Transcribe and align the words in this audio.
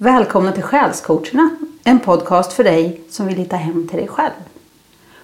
Välkomna 0.00 0.52
till 0.52 0.62
Själscoacherna, 0.62 1.50
en 1.84 2.00
podcast 2.00 2.52
för 2.52 2.64
dig 2.64 3.00
som 3.10 3.26
vill 3.26 3.36
hitta 3.36 3.56
hem 3.56 3.88
till 3.88 3.98
dig 3.98 4.08
själv. 4.08 4.32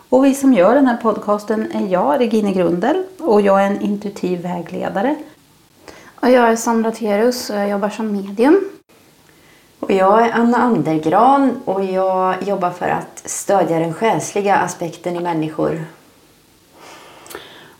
Och 0.08 0.24
vi 0.24 0.34
som 0.34 0.52
gör 0.52 0.74
den 0.74 0.86
här 0.86 0.96
podcasten 0.96 1.72
är 1.72 1.86
jag, 1.88 2.20
Regine 2.20 2.52
Grundel, 2.52 3.04
och 3.18 3.40
jag 3.40 3.62
är 3.62 3.66
en 3.66 3.80
intuitiv 3.80 4.42
vägledare. 4.42 5.16
Och 6.20 6.30
jag 6.30 6.48
är 6.48 6.56
Sandra 6.56 6.90
Terus 6.90 7.50
och 7.50 7.56
jag 7.56 7.68
jobbar 7.68 7.88
som 7.88 8.12
medium. 8.12 8.60
Och 9.80 9.90
jag 9.90 10.26
är 10.26 10.32
Anna 10.32 10.58
Andergran 10.58 11.60
och 11.64 11.84
jag 11.84 12.42
jobbar 12.42 12.70
för 12.70 12.88
att 12.88 13.22
stödja 13.24 13.78
den 13.78 13.94
själsliga 13.94 14.56
aspekten 14.56 15.16
i 15.16 15.20
människor. 15.20 15.84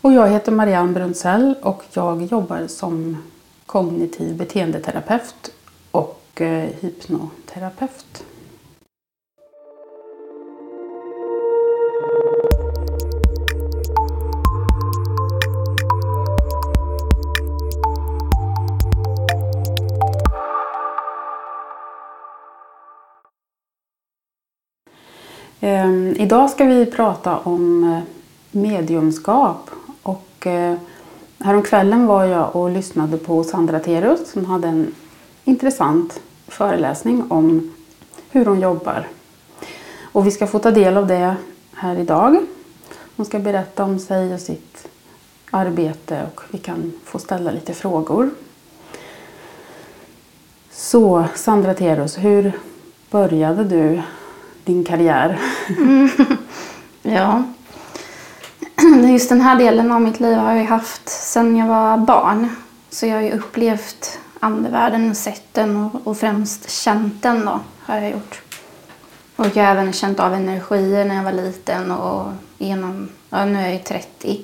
Och 0.01 0.13
jag 0.13 0.29
heter 0.29 0.51
Marianne 0.51 0.93
Brunzell 0.93 1.55
och 1.61 1.83
jag 1.93 2.23
jobbar 2.23 2.67
som 2.67 3.23
kognitiv 3.65 4.37
beteendeterapeut 4.37 5.51
och 6.35 6.41
hypnoterapeut. 6.81 8.25
Ehm, 25.59 26.15
idag 26.17 26.49
ska 26.49 26.65
vi 26.65 26.85
prata 26.85 27.37
om 27.37 27.83
eh, 27.83 27.99
mediumskap. 28.51 29.69
Och, 30.03 30.47
eh, 30.47 30.75
häromkvällen 31.39 32.07
var 32.07 32.25
jag 32.25 32.55
och 32.55 32.69
lyssnade 32.69 33.17
på 33.17 33.43
Sandra 33.43 33.79
Terus 33.79 34.31
som 34.31 34.45
hade 34.45 34.67
en 34.67 34.91
intressant 35.45 36.21
föreläsning 36.47 37.31
om 37.31 37.71
hur 38.29 38.45
hon 38.45 38.61
jobbar. 38.61 39.07
Och 40.01 40.27
vi 40.27 40.31
ska 40.31 40.47
få 40.47 40.59
ta 40.59 40.71
del 40.71 40.97
av 40.97 41.07
det 41.07 41.35
här 41.73 41.99
idag. 41.99 42.37
Hon 43.15 43.25
ska 43.25 43.39
berätta 43.39 43.83
om 43.83 43.99
sig 43.99 44.33
och 44.33 44.39
sitt 44.39 44.87
arbete 45.51 46.27
och 46.33 46.41
vi 46.51 46.57
kan 46.57 46.93
få 47.03 47.19
ställa 47.19 47.51
lite 47.51 47.73
frågor. 47.73 48.29
Så 50.71 51.25
Sandra 51.35 51.73
Terus, 51.73 52.17
hur 52.17 52.51
började 53.11 53.63
du 53.63 54.01
din 54.63 54.83
karriär? 54.83 55.39
Mm. 55.77 56.09
Ja. 57.07 57.43
Just 59.11 59.29
den 59.29 59.41
här 59.41 59.55
delen 59.55 59.91
av 59.91 60.01
mitt 60.01 60.19
liv 60.19 60.37
har 60.37 60.53
jag 60.53 60.65
haft 60.65 61.09
sedan 61.09 61.57
jag 61.57 61.67
var 61.67 61.97
barn. 61.97 62.49
Så 62.89 63.05
jag 63.05 63.15
har 63.15 63.21
ju 63.21 63.31
upplevt 63.31 64.19
andevärlden 64.45 65.09
och 65.09 65.17
sett 65.17 65.53
den 65.53 65.75
och, 65.77 66.07
och 66.07 66.17
främst 66.17 66.69
känt 66.69 67.23
den 67.23 67.45
då, 67.45 67.59
har 67.79 67.95
jag 67.95 68.11
gjort. 68.11 68.41
Och 69.35 69.45
jag 69.53 69.63
har 69.63 69.71
även 69.71 69.93
känt 69.93 70.19
av 70.19 70.33
energier 70.33 71.05
när 71.05 71.15
jag 71.15 71.23
var 71.23 71.31
liten 71.31 71.91
och 71.91 72.31
genom, 72.57 73.09
ja, 73.29 73.45
nu 73.45 73.59
är 73.59 73.63
jag 73.63 73.73
ju 73.73 73.79
30. 73.79 74.41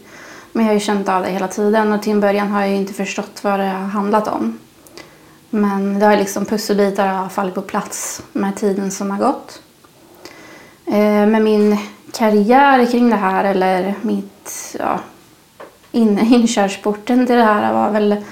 Men 0.51 0.65
jag 0.65 0.69
har 0.69 0.73
ju 0.73 0.79
känt 0.79 1.09
av 1.09 1.23
det 1.23 1.29
hela 1.29 1.47
tiden 1.47 1.93
och 1.93 2.01
till 2.01 2.11
en 2.11 2.19
början 2.19 2.51
har 2.51 2.61
jag 2.61 2.69
ju 2.69 2.75
inte 2.75 2.93
förstått 2.93 3.43
vad 3.43 3.59
det 3.59 3.65
har 3.65 3.87
handlat 3.87 4.27
om. 4.27 4.59
Men 5.49 5.99
det 5.99 6.05
har 6.05 6.17
liksom 6.17 6.45
pusselbitar 6.45 7.07
har 7.07 7.29
fallit 7.29 7.55
på 7.55 7.61
plats 7.61 8.23
med 8.31 8.55
tiden 8.55 8.91
som 8.91 9.11
har 9.11 9.17
gått. 9.17 9.61
Eh, 10.85 11.27
med 11.27 11.41
min 11.41 11.77
karriär 12.13 12.91
kring 12.91 13.09
det 13.09 13.15
här 13.15 13.43
eller 13.43 13.95
mitt, 14.01 14.75
ja, 14.79 14.99
in, 15.91 16.19
inkörsporten 16.19 17.27
till 17.27 17.35
det 17.35 17.43
här 17.43 17.73
var 17.73 17.91
väl 17.91 18.23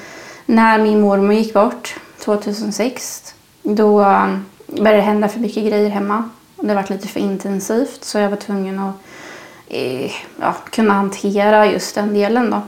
när 0.49 0.79
min 0.79 1.01
mormor 1.01 1.33
gick 1.33 1.53
bort 1.53 1.95
2006. 2.19 3.33
Då 3.63 4.01
um, 4.01 4.45
började 4.67 4.97
det 4.97 5.01
hända 5.01 5.27
för 5.27 5.39
mycket 5.39 5.65
grejer 5.65 5.89
hemma. 5.89 6.29
Det 6.55 6.73
var 6.75 6.85
lite 6.89 7.07
för 7.07 7.19
intensivt 7.19 8.03
så 8.03 8.17
jag 8.17 8.29
var 8.29 8.37
tvungen 8.37 8.79
att 8.79 8.95
eh, 9.67 10.11
ja, 10.39 10.55
kunna 10.69 10.93
hantera 10.93 11.67
just 11.67 11.95
den 11.95 12.13
delen 12.13 12.49
då. 12.49 12.61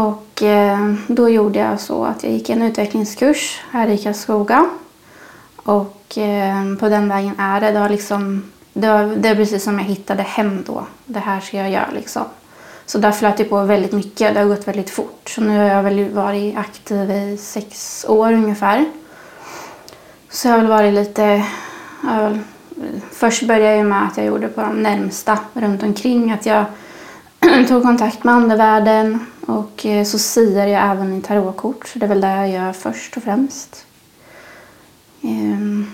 Och 0.00 0.42
eh, 0.42 0.94
då 1.06 1.28
gjorde 1.28 1.58
jag 1.58 1.80
så 1.80 2.04
att 2.04 2.22
jag 2.22 2.32
gick 2.32 2.50
en 2.50 2.62
utvecklingskurs 2.62 3.60
här 3.70 3.88
i 3.88 3.98
Karlskoga. 3.98 4.70
Och 5.56 6.18
eh, 6.18 6.74
på 6.80 6.88
den 6.88 7.08
vägen 7.08 7.34
är 7.38 7.60
det. 7.60 7.70
Det, 7.70 7.80
var 7.80 7.88
liksom, 7.88 8.52
det, 8.72 8.88
var, 8.88 9.16
det 9.16 9.28
är 9.28 9.34
precis 9.34 9.64
som 9.64 9.78
jag 9.78 9.86
hittade 9.86 10.22
hem 10.22 10.64
då. 10.66 10.86
Det 11.04 11.20
här 11.20 11.40
ska 11.40 11.56
jag 11.56 11.70
göra 11.70 11.88
liksom. 11.94 12.24
Så 12.88 12.98
där 12.98 13.12
flöt 13.12 13.36
det 13.36 13.44
på 13.44 13.62
väldigt 13.62 13.92
mycket. 13.92 14.34
Det 14.34 14.40
har 14.40 14.46
gått 14.46 14.68
väldigt 14.68 14.90
fort. 14.90 15.28
Så 15.28 15.40
nu 15.40 15.58
har 15.58 15.64
jag 15.64 15.82
väl 15.82 16.10
varit 16.10 16.56
aktiv 16.56 17.10
i 17.10 17.36
sex 17.36 18.04
år 18.08 18.32
ungefär. 18.32 18.84
Så 20.30 20.48
jag 20.48 20.52
har 20.52 20.58
väl 20.58 20.68
varit 20.68 20.94
lite... 20.94 21.44
Väl, 22.02 22.38
först 23.12 23.42
började 23.42 23.76
jag 23.76 23.86
med 23.86 24.06
att 24.06 24.16
jag 24.16 24.26
gjorde 24.26 24.48
på 24.48 24.60
de 24.60 24.82
närmsta 24.82 25.38
runt 25.52 25.82
omkring. 25.82 26.32
Att 26.32 26.46
jag 26.46 26.64
tog 27.68 27.82
kontakt 27.82 28.24
med 28.24 28.34
andevärlden 28.34 29.26
och 29.46 29.86
eh, 29.86 30.04
så 30.04 30.18
siar 30.18 30.66
jag 30.66 30.90
även 30.90 31.18
i 31.18 31.22
tarotkort. 31.22 31.88
Så 31.88 31.98
det 31.98 32.06
är 32.06 32.08
väl 32.08 32.20
det 32.20 32.28
jag 32.28 32.50
gör 32.50 32.72
först 32.72 33.16
och 33.16 33.22
främst. 33.22 33.86
Ehm, 35.22 35.86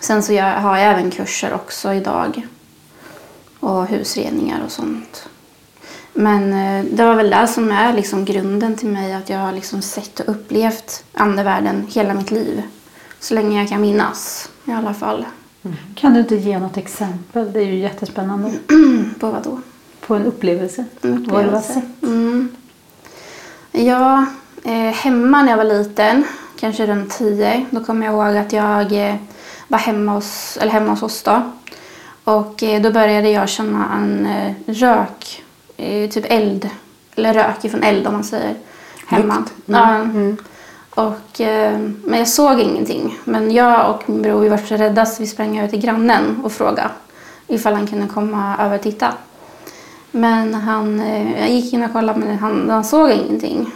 sen 0.00 0.22
så 0.22 0.40
har 0.40 0.76
jag 0.76 0.90
även 0.90 1.10
kurser 1.10 1.52
också 1.54 1.92
idag. 1.92 2.46
Och 3.60 3.86
husreningar 3.86 4.60
och 4.64 4.72
sånt. 4.72 5.29
Men 6.20 6.52
eh, 6.52 6.84
det 6.92 7.04
var 7.04 7.14
väl 7.14 7.30
det 7.30 7.46
som 7.46 7.70
är 7.70 7.92
liksom 7.92 8.24
grunden 8.24 8.76
till 8.76 8.88
mig, 8.88 9.12
att 9.12 9.28
jag 9.28 9.38
har 9.38 9.52
liksom 9.52 9.82
sett 9.82 10.20
och 10.20 10.28
upplevt 10.28 11.04
andevärlden 11.14 11.86
hela 11.90 12.14
mitt 12.14 12.30
liv. 12.30 12.62
Så 13.20 13.34
länge 13.34 13.60
jag 13.60 13.68
kan 13.68 13.80
minnas 13.80 14.50
i 14.64 14.72
alla 14.72 14.94
fall. 14.94 15.26
Mm. 15.62 15.76
Kan 15.94 16.14
du 16.14 16.20
inte 16.20 16.36
ge 16.36 16.58
något 16.58 16.76
exempel? 16.76 17.52
Det 17.52 17.60
är 17.60 17.64
ju 17.64 17.78
jättespännande. 17.78 18.52
På 19.20 19.30
vad 19.30 19.42
då? 19.44 19.60
På 20.06 20.14
en 20.14 20.26
upplevelse. 20.26 20.84
En 21.02 21.18
upplevelse. 21.18 21.32
Vad 21.32 21.44
du 21.44 21.50
har 21.50 21.60
sett. 21.60 22.02
Mm. 22.02 22.48
Ja, 23.72 24.26
eh, 24.64 24.94
hemma 24.94 25.42
när 25.42 25.50
jag 25.50 25.56
var 25.56 25.64
liten, 25.64 26.24
kanske 26.58 26.86
runt 26.86 27.18
tio, 27.18 27.66
då 27.70 27.84
kommer 27.84 28.06
jag 28.06 28.14
ihåg 28.14 28.36
att 28.36 28.52
jag 28.52 29.08
eh, 29.08 29.14
var 29.68 29.78
hemma 29.78 30.12
hos, 30.12 30.58
eller 30.60 30.72
hemma 30.72 30.90
hos 30.90 31.02
oss 31.02 31.22
då. 31.22 31.42
Och 32.24 32.62
eh, 32.62 32.82
då 32.82 32.90
började 32.90 33.30
jag 33.30 33.48
känna 33.48 33.86
en 33.94 34.28
rök 34.66 35.42
typ 36.10 36.24
eld, 36.28 36.70
eller 37.16 37.34
rök 37.34 37.64
ifrån 37.64 37.82
eld 37.82 38.06
om 38.06 38.12
man 38.12 38.24
säger, 38.24 38.54
hemma. 39.06 39.34
Mm. 39.34 39.46
Ja. 39.66 39.94
Mm. 39.94 40.36
Och, 40.94 41.40
eh, 41.40 41.78
men 42.04 42.18
jag 42.18 42.28
såg 42.28 42.60
ingenting. 42.60 43.18
Men 43.24 43.50
jag 43.50 43.90
och 43.90 44.10
min 44.10 44.22
bror 44.22 44.40
vi 44.40 44.48
var 44.48 44.58
så 44.58 44.76
rädda 44.76 45.06
så 45.06 45.22
vi 45.22 45.28
sprang 45.28 45.58
över 45.58 45.68
till 45.68 45.80
grannen 45.80 46.40
och 46.44 46.52
frågade 46.52 46.90
ifall 47.46 47.74
han 47.74 47.86
kunde 47.86 48.06
komma 48.06 48.56
över 48.58 48.76
och 48.76 48.82
titta. 48.82 49.12
Men 50.10 50.54
han, 50.54 51.00
eh, 51.00 51.40
jag 51.40 51.50
gick 51.50 51.72
in 51.72 51.82
och 51.82 51.92
kollade 51.92 52.18
men 52.18 52.38
han, 52.38 52.70
han 52.70 52.84
såg 52.84 53.10
ingenting. 53.10 53.72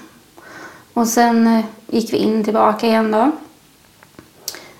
Och 0.92 1.08
sen 1.08 1.46
eh, 1.46 1.64
gick 1.86 2.12
vi 2.12 2.16
in 2.16 2.44
tillbaka 2.44 2.86
igen 2.86 3.10
då. 3.10 3.30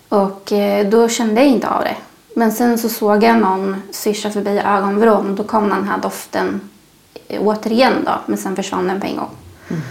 Och 0.08 0.52
då 0.90 1.08
kände 1.08 1.40
jag 1.40 1.50
inte 1.50 1.68
av 1.68 1.80
det. 1.80 1.96
Men 2.36 2.52
sen 2.52 2.78
så 2.78 2.88
såg 2.88 3.22
jag 3.22 3.38
någon 3.38 3.82
svischa 3.90 4.30
förbi 4.30 4.58
ögonvrån 4.58 5.30
och 5.30 5.36
då 5.36 5.44
kom 5.44 5.68
den 5.68 5.88
här 5.88 5.98
doften 5.98 6.60
återigen 7.28 8.04
då, 8.04 8.12
men 8.26 8.38
sen 8.38 8.56
försvann 8.56 8.86
den 8.86 9.00
på 9.00 9.06
en 9.06 9.16
gång. 9.16 9.30
Mm. 9.68 9.82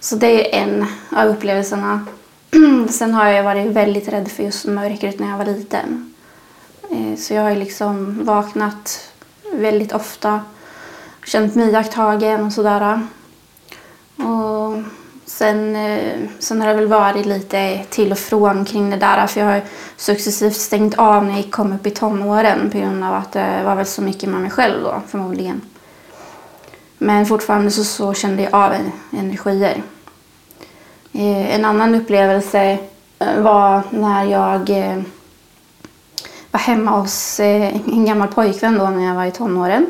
Så 0.00 0.16
det 0.16 0.56
är 0.56 0.62
en 0.62 0.86
av 1.10 1.28
upplevelserna. 1.28 2.06
sen 2.88 3.14
har 3.14 3.26
jag 3.26 3.44
varit 3.44 3.66
väldigt 3.66 4.08
rädd 4.08 4.28
för 4.28 4.42
just 4.42 4.66
mörkret 4.66 5.18
när 5.18 5.30
jag 5.30 5.38
var 5.38 5.44
liten. 5.44 6.14
Eh, 6.90 7.18
så 7.18 7.34
jag 7.34 7.42
har 7.42 7.56
liksom 7.56 8.24
vaknat 8.24 9.12
väldigt 9.52 9.92
ofta, 9.92 10.40
känt 11.24 11.54
mig 11.54 11.70
iakttagen 11.70 12.44
och 12.44 12.52
sådär. 12.52 13.06
Och 14.16 14.82
sen, 15.24 15.76
eh, 15.76 16.18
sen 16.38 16.60
har 16.60 16.68
det 16.68 16.74
väl 16.74 16.86
varit 16.86 17.26
lite 17.26 17.84
till 17.90 18.12
och 18.12 18.18
från 18.18 18.64
kring 18.64 18.90
det 18.90 18.96
där 18.96 19.26
för 19.26 19.40
jag 19.40 19.46
har 19.46 19.62
successivt 19.96 20.56
stängt 20.56 20.98
av 20.98 21.24
när 21.24 21.36
jag 21.36 21.50
kom 21.50 21.72
upp 21.72 21.86
i 21.86 21.90
tonåren 21.90 22.70
på 22.70 22.78
grund 22.78 23.04
av 23.04 23.14
att 23.14 23.32
det 23.32 23.62
var 23.64 23.74
väl 23.74 23.86
så 23.86 24.02
mycket 24.02 24.28
med 24.28 24.40
mig 24.40 24.50
själv 24.50 24.82
då 24.82 25.02
förmodligen. 25.08 25.60
Men 26.98 27.26
fortfarande 27.26 27.70
så, 27.70 27.84
så 27.84 28.14
kände 28.14 28.42
jag 28.42 28.54
av 28.54 28.72
energier. 29.10 29.82
Eh, 31.12 31.54
en 31.54 31.64
annan 31.64 31.94
upplevelse 31.94 32.78
eh, 33.18 33.40
var 33.40 33.82
när 33.90 34.24
jag 34.24 34.70
eh, 34.70 35.02
var 36.50 36.60
hemma 36.60 36.90
hos 36.90 37.40
eh, 37.40 37.74
en 37.86 38.04
gammal 38.04 38.28
pojkvän 38.28 38.78
då 38.78 38.86
när 38.90 39.06
jag 39.06 39.14
var 39.14 39.24
i 39.24 39.30
tonåren. 39.30 39.86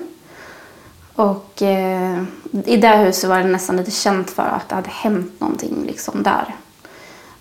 Och 1.15 1.63
eh, 1.63 2.23
i 2.65 2.77
det 2.77 2.97
huset 2.97 3.31
var 3.31 3.39
det 3.39 3.45
nästan 3.45 3.77
lite 3.77 3.91
känt 3.91 4.31
för 4.31 4.43
att 4.43 4.69
det 4.69 4.75
hade 4.75 4.91
hänt 4.91 5.41
någonting 5.41 5.85
liksom 5.87 6.23
där. 6.23 6.55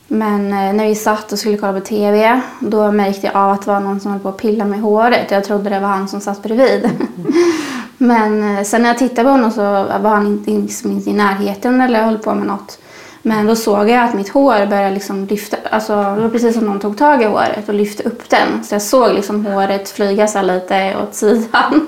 Men 0.08 0.50
när 0.50 0.88
vi 0.88 0.96
satt 0.96 1.32
och 1.32 1.40
skulle 1.40 1.58
kolla 1.58 1.80
på 1.80 1.86
TV 1.86 2.42
då 2.60 2.92
märkte 2.92 3.28
jag 3.28 3.36
av 3.36 3.52
att 3.52 3.62
det 3.62 3.72
var 3.72 3.80
någon 3.80 4.00
som 4.00 4.12
höll 4.12 4.20
på 4.20 4.30
att 4.30 4.38
pilla 4.38 4.66
med 4.66 4.82
håret. 4.82 5.32
Jag 5.32 5.44
trodde 5.44 5.70
det 5.70 5.80
var 5.80 5.88
han 5.88 6.08
som 6.08 6.22
satt 6.22 6.44
bredvid. 6.44 6.86
Mm. 6.86 7.34
Men 7.98 8.66
sen 8.66 8.82
när 8.82 8.90
jag 8.90 8.98
tittade 8.98 9.24
på 9.24 9.30
honom 9.30 9.52
så 9.52 9.62
var 10.02 10.10
han 10.10 10.28
inte, 10.28 10.52
liksom 10.52 10.92
inte 10.92 11.10
i 11.10 11.14
närheten 11.14 11.82
eller 11.82 12.04
höll 12.04 12.18
på 12.18 12.34
med 12.36 12.48
något. 12.48 12.80
Men 13.22 13.46
då 13.46 13.56
såg 13.56 13.90
jag 13.90 14.04
att 14.04 14.14
mitt 14.14 14.30
hår 14.30 14.66
började 14.66 14.94
liksom 14.94 15.26
lyfta, 15.26 15.58
alltså 15.72 15.96
det 16.16 16.22
var 16.22 16.30
precis 16.30 16.56
som 16.56 16.66
någon 16.66 16.80
tog 16.80 16.98
tag 16.98 17.22
i 17.22 17.26
håret 17.26 17.70
och 17.70 17.76
lyfte 17.76 18.04
upp 18.04 18.30
den. 18.30 18.64
Så 18.64 18.76
jag 18.76 18.82
såg 18.82 19.14
liksom 19.14 19.46
håret 19.46 19.90
flyga 19.90 20.28
så 20.28 20.42
lite 20.42 20.96
åt 21.04 21.16
sidan. 21.16 21.88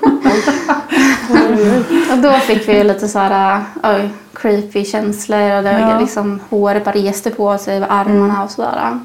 och 2.12 2.18
då 2.18 2.32
fick 2.32 2.68
vi 2.68 2.84
lite 2.84 3.08
så 3.08 3.18
här, 3.18 3.60
oj, 3.82 4.10
creepy 4.34 4.84
känslor 4.84 5.56
och 5.56 5.62
det 5.62 5.78
Ja. 5.80 6.00
liksom, 6.00 6.40
håret 6.50 6.84
bara 6.84 6.94
reste 6.94 7.30
på 7.30 7.58
sig 7.58 7.84
armarna 7.88 8.44
och 8.44 8.50
sådär. 8.50 9.00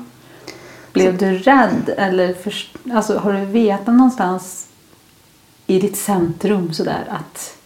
Blev 0.93 1.17
du 1.17 1.37
rädd 1.37 1.93
eller 1.97 2.33
först, 2.43 2.75
alltså, 2.93 3.17
har 3.17 3.33
du 3.33 3.45
vetat 3.45 3.87
någonstans 3.87 4.64
i 5.67 5.79
ditt 5.79 5.97
centrum 5.97 6.73
sådär 6.73 7.03
att, 7.09 7.57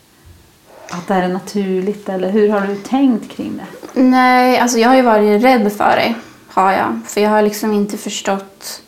att 0.89 1.07
det 1.07 1.13
här 1.13 1.23
är 1.23 1.27
naturligt 1.27 2.09
eller 2.09 2.29
hur 2.29 2.49
har 2.49 2.67
du 2.67 2.75
tänkt 2.75 3.31
kring 3.31 3.57
det? 3.57 4.01
Nej, 4.01 4.59
alltså 4.59 4.77
jag 4.77 4.89
har 4.89 4.95
ju 4.95 5.01
varit 5.01 5.43
rädd 5.43 5.73
för 5.73 5.95
det. 5.95 6.13
Har 6.47 6.71
jag. 6.71 6.99
För 7.05 7.21
jag 7.21 7.29
har 7.29 7.41
liksom 7.41 7.73
inte 7.73 7.97
förstått 7.97 8.81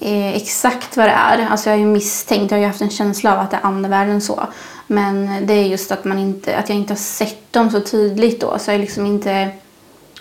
eh, 0.00 0.36
exakt 0.36 0.96
vad 0.96 1.06
det 1.06 1.12
är. 1.12 1.48
Alltså 1.50 1.70
jag 1.70 1.76
har 1.76 1.80
ju 1.80 1.86
misstänkt, 1.86 2.50
jag 2.50 2.58
har 2.58 2.62
ju 2.62 2.66
haft 2.66 2.80
en 2.80 2.90
känsla 2.90 3.32
av 3.32 3.38
att 3.38 3.50
det 3.50 3.56
är 3.56 3.66
andevärlden 3.66 4.20
så. 4.20 4.46
Men 4.86 5.46
det 5.46 5.52
är 5.52 5.64
just 5.64 5.92
att, 5.92 6.04
man 6.04 6.18
inte, 6.18 6.56
att 6.56 6.68
jag 6.68 6.78
inte 6.78 6.92
har 6.92 6.98
sett 6.98 7.52
dem 7.52 7.70
så 7.70 7.80
tydligt 7.80 8.40
då. 8.40 8.58
Så 8.58 8.70
jag 8.70 8.74
har 8.74 8.80
liksom 8.80 9.06
inte 9.06 9.50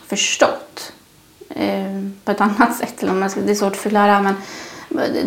förstått 0.08 0.92
eh, 1.50 2.02
på 2.24 2.32
ett 2.32 2.42
annat 2.42 2.76
sätt. 2.76 3.04
Eller 3.04 3.12
om 3.12 3.20
man 3.20 3.30
ska, 3.30 3.40
det 3.42 3.52
är 3.52 3.56
svårt 3.56 3.74
att 3.74 3.78
förklara. 3.78 4.22
Men 4.22 4.36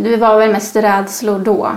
det 0.03 0.17
var 0.17 0.39
väl 0.39 0.53
mest 0.53 0.77
rädslor 0.77 1.39
då. 1.39 1.73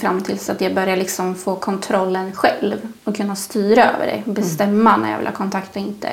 Fram 0.00 0.20
tills 0.20 0.50
att 0.50 0.60
jag 0.60 0.74
började 0.74 0.96
liksom 0.96 1.34
få 1.34 1.56
kontrollen 1.56 2.32
själv 2.32 2.76
och 3.04 3.16
kunna 3.16 3.36
styra 3.36 3.90
över 3.90 4.06
det. 4.06 4.32
Bestämma 4.32 4.96
när 4.96 5.10
jag 5.10 5.18
vill 5.18 5.26
ha 5.26 5.34
kontakt 5.34 5.76
och 5.76 5.82
inte. 5.82 6.08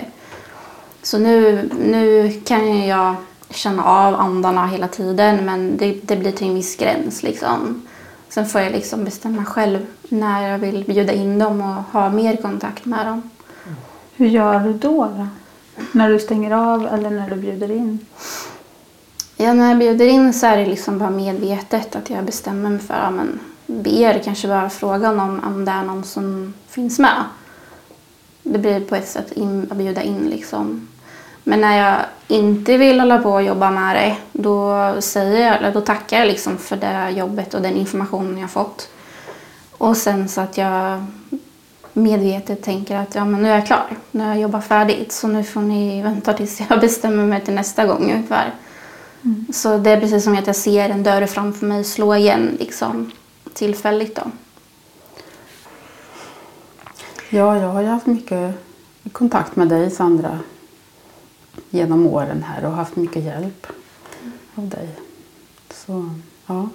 Så 1.04 1.18
nu, 1.18 1.70
nu 1.80 2.32
kan 2.46 2.88
jag 2.88 3.16
känna 3.50 3.84
av 3.84 4.16
andarna 4.16 4.68
hela 4.68 4.88
tiden 4.88 5.46
men 5.46 5.78
det, 5.78 6.00
det 6.02 6.16
blir 6.16 6.32
till 6.32 6.48
en 6.48 6.56
viss 6.56 6.78
gräns. 6.78 7.24
Liksom. 7.24 7.88
Sen 8.30 8.46
får 8.46 8.62
jag 8.62 8.72
liksom 8.72 9.04
bestämma 9.04 9.46
själv 9.46 9.86
när 10.10 10.50
jag 10.50 10.60
vill 10.60 10.84
bjuda 10.88 11.14
in 11.14 11.40
dem 11.40 11.62
och 11.62 12.00
ha 12.00 12.10
mer 12.10 12.36
kontakt 12.36 12.86
med 12.86 13.06
dem. 13.06 13.30
Hur 14.16 14.28
gör 14.28 14.60
du 14.60 14.74
då? 14.74 15.06
då? 15.06 15.28
När 15.92 16.10
du 16.10 16.20
stänger 16.20 16.52
av 16.52 16.88
eller 16.88 17.10
när 17.10 17.30
du 17.30 17.36
bjuder 17.36 17.72
in? 17.72 18.06
Ja, 19.40 19.54
när 19.54 19.70
jag 19.70 19.80
bjuder 19.80 20.08
in 20.08 20.34
så 20.34 20.46
är 20.46 20.58
det 20.58 20.66
liksom 20.66 21.00
bara 21.00 21.10
medvetet 21.10 21.96
att 21.96 22.10
jag 22.10 22.26
bestämmer 22.26 22.70
mig 22.70 22.80
för 22.80 22.94
att 22.94 23.14
ja, 23.16 23.24
ber 23.66 24.20
kanske 24.24 24.48
bara 24.48 24.70
frågan 24.70 25.20
om, 25.20 25.42
om 25.46 25.66
det 25.66 25.72
är 25.72 25.84
någon 25.84 26.04
som 26.04 26.54
finns 26.68 27.00
med. 27.00 27.24
Det 28.44 28.60
blir 28.60 28.80
på 28.80 28.96
ett 28.96 29.08
sätt 29.08 29.32
in, 29.32 29.68
att 29.72 29.78
bjuda 29.78 30.02
in 30.02 30.30
liksom. 30.30 30.88
Men 31.44 31.62
när 31.62 31.78
jag 31.78 31.98
inte 32.28 32.78
vill 32.78 33.00
hålla 33.00 33.18
på 33.18 33.32
och 33.32 33.44
jobba 33.44 33.72
med 33.72 33.96
det 33.96 34.18
då, 34.32 34.96
säger 35.00 35.48
jag, 35.48 35.56
eller 35.58 35.74
då 35.74 35.82
tackar 35.82 36.20
jag 36.20 36.28
liksom 36.28 36.58
för 36.58 36.76
det 36.76 37.10
jobbet 37.10 37.54
och 37.54 37.62
den 37.62 37.76
informationen 37.76 38.38
jag 38.38 38.52
fått. 38.52 38.90
Och 39.78 39.98
sen 39.98 40.30
så 40.30 40.42
att 40.42 40.58
jag 40.58 41.06
medvetet 41.94 42.64
tänker 42.64 42.96
att 42.96 43.16
ja, 43.16 43.26
men 43.26 43.44
nu 43.44 43.50
är 43.50 43.56
jag 43.56 43.68
klar. 43.68 43.88
Nu 44.12 44.24
har 44.24 44.30
jag 44.30 44.40
jobbat 44.40 44.68
färdigt 44.68 45.12
så 45.12 45.28
nu 45.28 45.44
får 45.44 45.62
ni 45.62 46.02
vänta 46.02 46.34
tills 46.34 46.62
jag 46.70 46.80
bestämmer 46.82 47.26
mig 47.26 47.42
till 47.42 47.54
nästa 47.54 47.86
gång 47.86 48.12
ungefär. 48.12 48.54
Så 49.54 49.78
det 49.78 49.92
är 49.92 50.00
precis 50.00 50.24
som 50.24 50.38
att 50.38 50.48
jag 50.48 50.56
ser 50.56 50.90
en 50.90 51.04
dörr 51.04 51.26
framför 51.26 51.66
mig 51.66 51.84
slå 51.84 52.16
igen 52.16 52.58
liksom, 52.60 53.12
tillfälligt. 53.54 54.16
Då. 54.16 54.32
Ja, 57.30 57.58
jag 57.58 57.68
har 57.68 57.82
ju 57.82 57.88
haft 57.88 58.06
mycket 58.06 58.56
kontakt 59.12 59.56
med 59.56 59.70
dig 59.70 59.92
Sandra 59.92 60.40
genom 61.70 62.08
åren 62.08 62.44
här 62.44 62.66
och 62.66 62.72
haft 62.72 62.96
mycket 62.96 63.24
hjälp 63.24 63.68
av 64.56 64.70
dig. 64.70 64.90
Så 65.70 66.10
ja, 66.46 66.70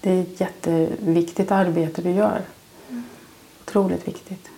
det 0.00 0.10
är 0.10 0.22
ett 0.22 0.40
jätteviktigt 0.40 1.50
arbete 1.50 2.02
du 2.02 2.10
gör. 2.10 2.42
Otroligt 3.64 4.08
viktigt. 4.08 4.48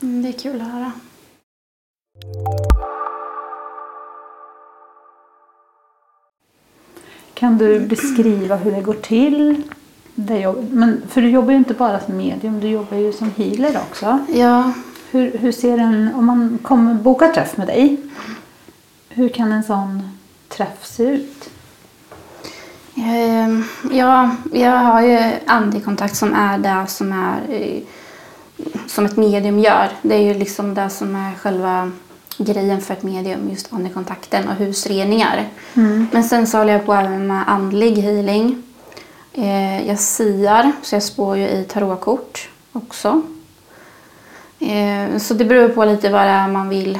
Mm, 0.00 0.22
det 0.22 0.28
är 0.28 0.32
kul 0.32 0.60
att 0.60 0.72
höra. 0.72 0.92
Kan 7.38 7.58
du 7.58 7.80
beskriva 7.80 8.56
hur 8.56 8.72
det 8.72 8.80
går 8.80 8.94
till? 8.94 9.62
Det 10.14 10.38
jobb... 10.38 10.66
Men, 10.70 11.02
för 11.08 11.22
du 11.22 11.30
jobbar 11.30 11.50
ju 11.50 11.56
inte 11.56 11.74
bara 11.74 12.00
som 12.00 12.16
medium, 12.16 12.60
du 12.60 12.68
jobbar 12.68 12.96
ju 12.96 13.12
som 13.12 13.30
healer 13.36 13.76
också. 13.90 14.18
Ja, 14.28 14.72
Hur, 15.10 15.38
hur 15.38 15.52
ser 15.52 15.78
en, 15.78 16.14
om 16.14 16.26
man 16.26 16.58
kommer 16.62 16.94
boka 16.94 17.28
träff 17.28 17.56
med 17.56 17.66
dig, 17.66 17.96
hur 19.08 19.28
kan 19.28 19.52
en 19.52 19.62
sån 19.64 20.08
träff 20.48 20.86
se 20.86 21.02
ut? 21.02 21.50
Ehm, 22.96 23.64
Ja, 23.92 24.30
jag 24.52 24.76
har 24.76 25.02
ju 25.02 25.18
andikontakt 25.46 26.16
som 26.16 26.34
är 26.34 26.58
det 26.58 26.86
som 26.86 27.12
är 27.12 27.54
eh, 27.54 27.82
som 28.86 29.06
ett 29.06 29.16
medium 29.16 29.58
gör. 29.58 29.88
Det 30.02 30.14
är 30.14 30.20
ju 30.22 30.34
liksom 30.34 30.74
det 30.74 30.90
som 30.90 31.16
är 31.16 31.34
själva 31.34 31.92
grejen 32.38 32.80
för 32.80 32.94
ett 32.94 33.02
medium, 33.02 33.50
just 33.50 33.72
andekontakten 33.72 34.48
och 34.48 34.54
husreningar. 34.54 35.48
Men 36.12 36.24
sen 36.24 36.46
så 36.46 36.58
håller 36.58 36.72
jag 36.72 36.86
på 36.86 36.94
även 36.94 37.26
med 37.26 37.48
andlig 37.48 37.92
healing. 37.96 38.62
Eh, 39.32 39.86
Jag 39.88 39.98
siar, 39.98 40.72
så 40.82 40.94
jag 40.94 41.02
spår 41.02 41.36
ju 41.36 41.48
i 41.48 41.64
tarotkort 41.64 42.48
också. 42.72 43.22
Eh, 44.58 45.18
Så 45.18 45.34
det 45.34 45.44
beror 45.44 45.68
på 45.68 45.84
lite 45.84 46.10
vad 46.10 46.22
det 46.22 46.28
är 46.30 46.48
man 46.48 46.68
vill 46.68 46.98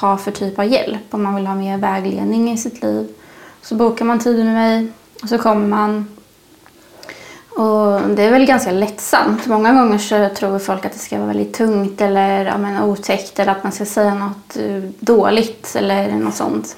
ha 0.00 0.16
för 0.16 0.30
typ 0.30 0.58
av 0.58 0.64
hjälp. 0.66 1.00
Om 1.10 1.22
man 1.22 1.34
vill 1.34 1.46
ha 1.46 1.54
mer 1.54 1.78
vägledning 1.78 2.52
i 2.52 2.58
sitt 2.58 2.82
liv. 2.82 3.08
Så 3.62 3.74
bokar 3.74 4.04
man 4.04 4.18
tid 4.18 4.44
med 4.44 4.54
mig 4.54 4.86
och 5.22 5.28
så 5.28 5.38
kommer 5.38 5.66
man. 5.66 6.06
Och 7.58 8.00
det 8.00 8.22
är 8.22 8.30
väl 8.30 8.46
ganska 8.46 8.70
lättsamt. 8.70 9.46
Många 9.46 9.72
gånger 9.72 9.98
så 9.98 10.28
tror 10.34 10.58
folk 10.58 10.84
att 10.84 10.92
det 10.92 10.98
ska 10.98 11.16
vara 11.16 11.26
väldigt 11.26 11.54
tungt 11.54 12.00
eller 12.00 12.44
ja, 12.44 12.58
men, 12.58 12.82
otäckt 12.82 13.38
eller 13.38 13.52
att 13.52 13.62
man 13.62 13.72
ska 13.72 13.84
säga 13.84 14.14
något 14.14 14.56
eh, 14.56 14.90
dåligt 15.00 15.74
eller 15.78 16.12
något 16.12 16.34
sånt. 16.34 16.76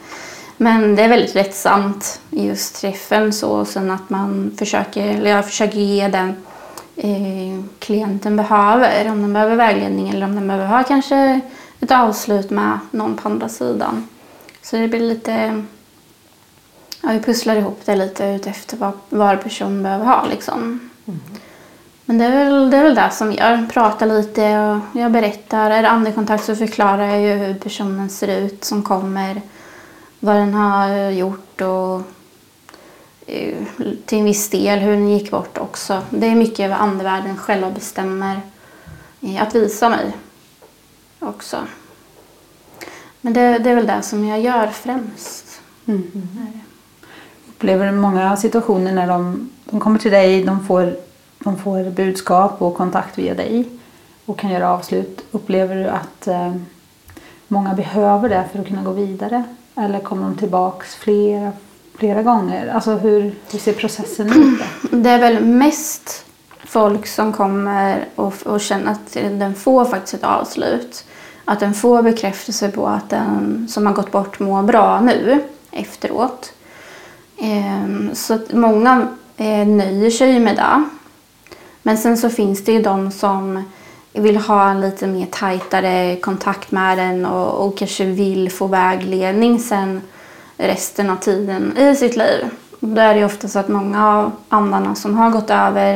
Men 0.56 0.96
det 0.96 1.02
är 1.02 1.08
väldigt 1.08 1.34
lättsamt 1.34 2.20
i 2.30 2.46
just 2.46 2.80
träffen 2.80 3.32
så. 3.32 3.50
Och 3.50 3.66
sen 3.66 3.90
att 3.90 4.10
man 4.10 4.50
försöker, 4.58 5.06
eller 5.06 5.30
jag 5.30 5.46
försöker 5.46 5.78
ge 5.78 6.08
den 6.08 6.28
eh, 6.96 7.64
klienten 7.78 8.36
behöver. 8.36 9.10
Om 9.10 9.22
den 9.22 9.32
behöver 9.32 9.56
vägledning 9.56 10.08
eller 10.08 10.26
om 10.26 10.34
den 10.34 10.46
behöver 10.46 10.66
ha 10.66 10.82
kanske 10.82 11.40
ett 11.80 11.90
avslut 11.90 12.50
med 12.50 12.78
någon 12.90 13.16
på 13.16 13.28
andra 13.28 13.48
sidan. 13.48 14.08
Så 14.62 14.76
det 14.76 14.88
blir 14.88 15.00
lite... 15.00 15.64
Ja, 17.00 17.08
vi 17.12 17.20
pusslar 17.20 17.56
ihop 17.56 17.80
det 17.84 17.96
lite 17.96 18.24
utefter 18.24 18.76
vad 18.76 18.92
var 19.08 19.36
person 19.36 19.82
behöver 19.82 20.04
ha 20.04 20.26
liksom. 20.26 20.90
Men 22.04 22.18
det 22.18 22.24
är, 22.24 22.44
väl, 22.44 22.70
det 22.70 22.76
är 22.76 22.82
väl 22.82 22.94
det 22.94 23.10
som 23.10 23.32
gör. 23.32 23.66
Prata 23.72 24.04
lite 24.04 24.58
och 24.58 25.00
jag 25.00 25.12
berättar. 25.12 25.70
Är 25.70 25.82
det 25.82 25.88
andekontakt 25.88 26.44
så 26.44 26.56
förklarar 26.56 27.06
jag 27.06 27.20
ju 27.20 27.32
hur 27.32 27.54
personen 27.54 28.10
ser 28.10 28.28
ut 28.28 28.64
som 28.64 28.82
kommer. 28.82 29.42
Vad 30.20 30.36
den 30.36 30.54
har 30.54 31.10
gjort 31.10 31.60
och 31.60 32.02
eh, 33.26 33.56
till 34.06 34.18
en 34.18 34.24
viss 34.24 34.50
del 34.50 34.78
hur 34.78 34.92
den 34.92 35.08
gick 35.08 35.30
bort 35.30 35.58
också. 35.58 36.02
Det 36.10 36.26
är 36.26 36.34
mycket 36.34 36.70
vad 36.70 36.78
andevärlden 36.78 37.36
själva 37.36 37.70
bestämmer 37.70 38.40
att 39.40 39.54
visa 39.54 39.88
mig 39.88 40.16
också. 41.18 41.58
Men 43.20 43.32
det, 43.32 43.58
det 43.58 43.70
är 43.70 43.74
väl 43.74 43.86
det 43.86 44.02
som 44.02 44.24
jag 44.24 44.40
gör 44.40 44.66
främst. 44.66 45.60
Upplever 47.60 47.86
du 47.86 47.92
många 47.92 48.36
situationer 48.36 48.92
när 48.92 49.06
de, 49.06 49.50
de 49.64 49.80
kommer 49.80 49.98
till 49.98 50.10
dig, 50.10 50.44
de 50.44 50.66
får, 50.66 50.96
de 51.38 51.58
får 51.58 51.90
budskap 51.90 52.62
och 52.62 52.76
kontakt 52.76 53.18
via 53.18 53.34
dig 53.34 53.68
och 54.26 54.38
kan 54.38 54.50
göra 54.50 54.70
avslut. 54.70 55.24
Upplever 55.30 55.76
du 55.76 55.86
att 55.86 56.26
eh, 56.26 56.54
många 57.48 57.74
behöver 57.74 58.28
det 58.28 58.44
för 58.52 58.58
att 58.58 58.66
kunna 58.66 58.82
gå 58.82 58.92
vidare? 58.92 59.44
Eller 59.74 59.98
kommer 59.98 60.22
de 60.22 60.36
tillbaks 60.36 60.94
flera, 60.94 61.52
flera 61.94 62.22
gånger? 62.22 62.68
Alltså 62.68 62.94
hur, 62.94 63.34
hur 63.50 63.58
ser 63.58 63.72
processen 63.72 64.28
ut? 64.28 64.60
då? 64.90 64.96
Det 64.96 65.10
är 65.10 65.18
väl 65.18 65.44
mest 65.44 66.24
folk 66.64 67.06
som 67.06 67.32
kommer 67.32 68.04
och, 68.14 68.34
och 68.44 68.60
känner 68.60 68.92
att 68.92 69.12
den 69.14 69.54
får 69.54 69.84
faktiskt 69.84 70.14
ett 70.14 70.24
avslut. 70.24 71.04
Att 71.44 71.60
den 71.60 71.74
får 71.74 72.02
bekräftelse 72.02 72.70
på 72.70 72.86
att 72.86 73.10
den 73.10 73.66
som 73.68 73.86
har 73.86 73.94
gått 73.94 74.12
bort 74.12 74.40
mår 74.40 74.62
bra 74.62 75.00
nu 75.00 75.42
efteråt. 75.70 76.52
Ehm, 77.40 78.10
så 78.14 78.34
att 78.34 78.52
många 78.52 79.08
eh, 79.36 79.66
nöjer 79.66 80.10
sig 80.10 80.40
med 80.40 80.56
det. 80.56 80.84
Men 81.82 81.98
sen 81.98 82.16
så 82.16 82.30
finns 82.30 82.64
det 82.64 82.72
ju 82.72 82.82
de 82.82 83.10
som 83.10 83.62
vill 84.12 84.36
ha 84.36 84.70
en 84.70 84.80
lite 84.80 85.06
mer 85.06 85.26
tajtare 85.26 86.16
kontakt 86.16 86.70
med 86.70 86.98
den 86.98 87.26
och, 87.26 87.66
och 87.66 87.78
kanske 87.78 88.04
vill 88.04 88.50
få 88.50 88.66
vägledning 88.66 89.58
sen 89.58 90.00
resten 90.56 91.10
av 91.10 91.16
tiden 91.16 91.76
i 91.78 91.96
sitt 91.96 92.16
liv. 92.16 92.44
Då 92.80 93.00
är 93.00 93.14
det 93.14 93.20
ju 93.20 93.26
ofta 93.26 93.48
så 93.48 93.58
att 93.58 93.68
många 93.68 94.08
av 94.08 94.32
andarna 94.48 94.94
som 94.94 95.16
har 95.16 95.30
gått 95.30 95.50
över 95.50 95.92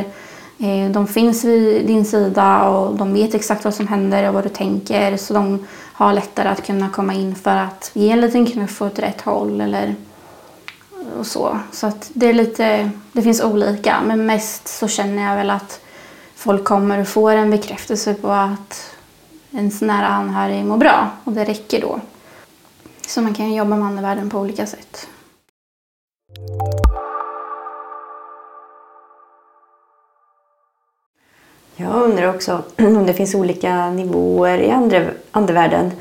eh, 0.59 0.91
De 0.91 1.07
finns 1.07 1.43
vid 1.43 1.87
din 1.87 2.05
sida 2.05 2.63
och 2.63 2.95
de 2.95 3.13
vet 3.13 3.35
exakt 3.35 3.65
vad 3.65 3.73
som 3.73 3.87
händer 3.87 4.27
och 4.27 4.33
vad 4.33 4.43
du 4.43 4.49
tänker. 4.49 5.17
Så 5.17 5.33
de 5.33 5.67
har 5.93 6.13
lättare 6.13 6.47
att 6.47 6.65
kunna 6.65 6.89
komma 6.89 7.13
in 7.13 7.35
för 7.35 7.55
att 7.55 7.91
ge 7.93 8.09
en 8.09 8.21
liten 8.21 8.45
knuff 8.45 8.81
åt 8.81 8.99
rätt 8.99 9.21
håll 9.21 9.61
eller 9.61 9.95
och 11.19 11.27
så. 11.27 11.59
Så 11.71 11.87
att 11.87 12.11
det 12.13 12.27
är 12.29 12.33
lite, 12.33 12.89
det 13.11 13.21
finns 13.21 13.41
olika. 13.43 14.01
Men 14.05 14.25
mest 14.25 14.67
så 14.67 14.87
känner 14.87 15.29
jag 15.29 15.35
väl 15.35 15.49
att 15.49 15.79
folk 16.35 16.63
kommer 16.63 16.99
och 16.99 17.07
får 17.07 17.31
en 17.31 17.51
bekräftelse 17.51 18.13
på 18.13 18.29
att 18.31 18.91
ens 19.51 19.81
nära 19.81 20.07
anhörig 20.07 20.65
mår 20.65 20.77
bra. 20.77 21.09
Och 21.23 21.31
det 21.31 21.43
räcker 21.43 21.81
då. 21.81 21.99
Så 23.07 23.21
man 23.21 23.33
kan 23.33 23.53
jobba 23.53 23.75
med 23.75 23.87
andevärlden 23.87 24.29
på 24.29 24.39
olika 24.39 24.65
sätt. 24.65 25.07
Jag 31.75 31.93
undrar 32.03 32.35
också 32.35 32.63
om 32.77 33.05
det 33.05 33.13
finns 33.13 33.35
olika 33.35 33.89
nivåer 33.89 34.57
i 34.57 34.71
andevärlden. 35.31 35.91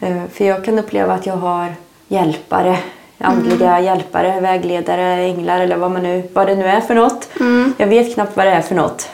Eh, 0.00 0.24
För 0.32 0.44
jag 0.44 0.64
kan 0.64 0.78
uppleva 0.78 1.14
att 1.14 1.26
jag 1.26 1.36
har 1.36 1.74
hjälpare, 2.08 2.78
andliga 3.18 3.80
hjälpare, 3.80 4.40
vägledare, 4.40 5.14
änglar 5.24 5.60
eller 5.60 5.76
vad, 5.76 5.90
man 5.90 6.02
nu, 6.02 6.28
vad 6.32 6.46
det 6.46 6.54
nu 6.56 6.64
är 6.66 6.80
för 6.80 6.94
något. 6.94 7.28
Jag 7.76 7.86
vet 7.86 8.14
knappt 8.14 8.36
vad 8.36 8.46
det 8.46 8.52
är 8.52 8.60
för 8.60 8.74
något. 8.74 9.08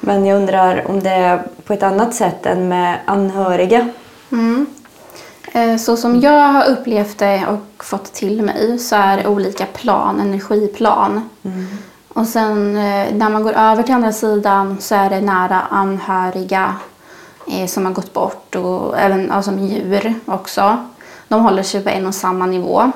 Men 0.00 0.26
jag 0.26 0.36
undrar 0.36 0.84
om 0.90 1.00
det 1.02 1.10
är 1.10 1.42
på 1.66 1.72
ett 1.72 1.82
annat 1.82 2.14
sätt 2.14 2.46
än 2.46 2.68
med 2.68 2.98
anhöriga. 3.04 3.88
Eh, 5.52 5.76
Så 5.76 5.96
som 5.96 6.20
jag 6.20 6.48
har 6.52 6.64
upplevt 6.70 7.18
det 7.18 7.46
och 7.46 7.84
fått 7.84 8.12
till 8.12 8.42
mig 8.42 8.78
så 8.78 8.96
är 8.96 9.16
det 9.16 9.26
olika 9.28 9.66
plan, 9.66 10.20
energiplan. 10.20 11.28
Och 12.08 12.26
sen 12.26 12.76
eh, 12.76 13.06
när 13.14 13.30
man 13.30 13.42
går 13.42 13.52
över 13.52 13.82
till 13.82 13.94
andra 13.94 14.12
sidan 14.12 14.76
så 14.80 14.94
är 14.94 15.10
det 15.10 15.20
nära 15.20 15.60
anhöriga 15.70 16.74
eh, 17.52 17.66
som 17.66 17.86
har 17.86 17.92
gått 17.92 18.12
bort 18.12 18.54
och 18.54 18.98
även 18.98 19.30
alltså, 19.32 19.52
djur 19.52 20.14
också. 20.24 20.76
De 21.28 21.42
håller 21.42 21.62
sig 21.62 21.82
på 21.84 21.88
en 21.88 22.06
och 22.06 22.14
samma 22.14 22.46
nivå. 22.46 22.92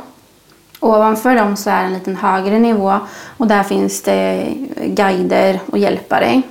Ovanför 0.82 1.36
dem 1.36 1.56
så 1.56 1.70
är 1.70 1.84
en 1.84 1.92
liten 1.92 2.16
högre 2.16 2.58
nivå 2.58 2.98
och 3.36 3.46
där 3.46 3.62
finns 3.62 4.02
det 4.02 4.54
guider 4.86 5.60
och 5.66 5.78
hjälpare. 5.78 6.42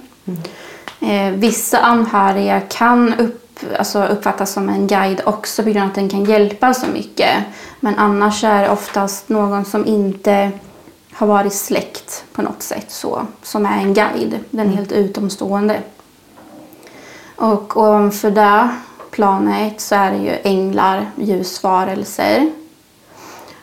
Eh, 0.99 1.31
vissa 1.31 1.79
anhöriga 1.79 2.61
kan 2.61 3.13
upp, 3.19 3.59
alltså 3.77 4.03
uppfattas 4.03 4.53
som 4.53 4.69
en 4.69 4.87
guide 4.87 5.21
också 5.25 5.63
på 5.63 5.69
grund 5.69 5.83
av 5.83 5.89
att 5.89 5.95
den 5.95 6.09
kan 6.09 6.25
hjälpa 6.25 6.73
så 6.73 6.87
mycket. 6.87 7.35
Men 7.79 7.95
annars 7.97 8.43
är 8.43 8.61
det 8.61 8.69
oftast 8.69 9.29
någon 9.29 9.65
som 9.65 9.85
inte 9.85 10.51
har 11.13 11.27
varit 11.27 11.53
släkt 11.53 12.23
på 12.33 12.41
något 12.41 12.63
sätt 12.63 12.91
så, 12.91 13.27
som 13.43 13.65
är 13.65 13.77
en 13.77 13.93
guide. 13.93 14.39
Den 14.49 14.67
är 14.67 14.75
helt 14.75 14.91
utomstående. 14.91 15.79
Och 17.35 17.77
ovanför 17.77 18.31
det 18.31 18.69
planet 19.11 19.81
så 19.81 19.95
är 19.95 20.11
det 20.11 20.17
ju 20.17 20.37
änglar, 20.43 21.11
ljusvarelser. 21.15 22.51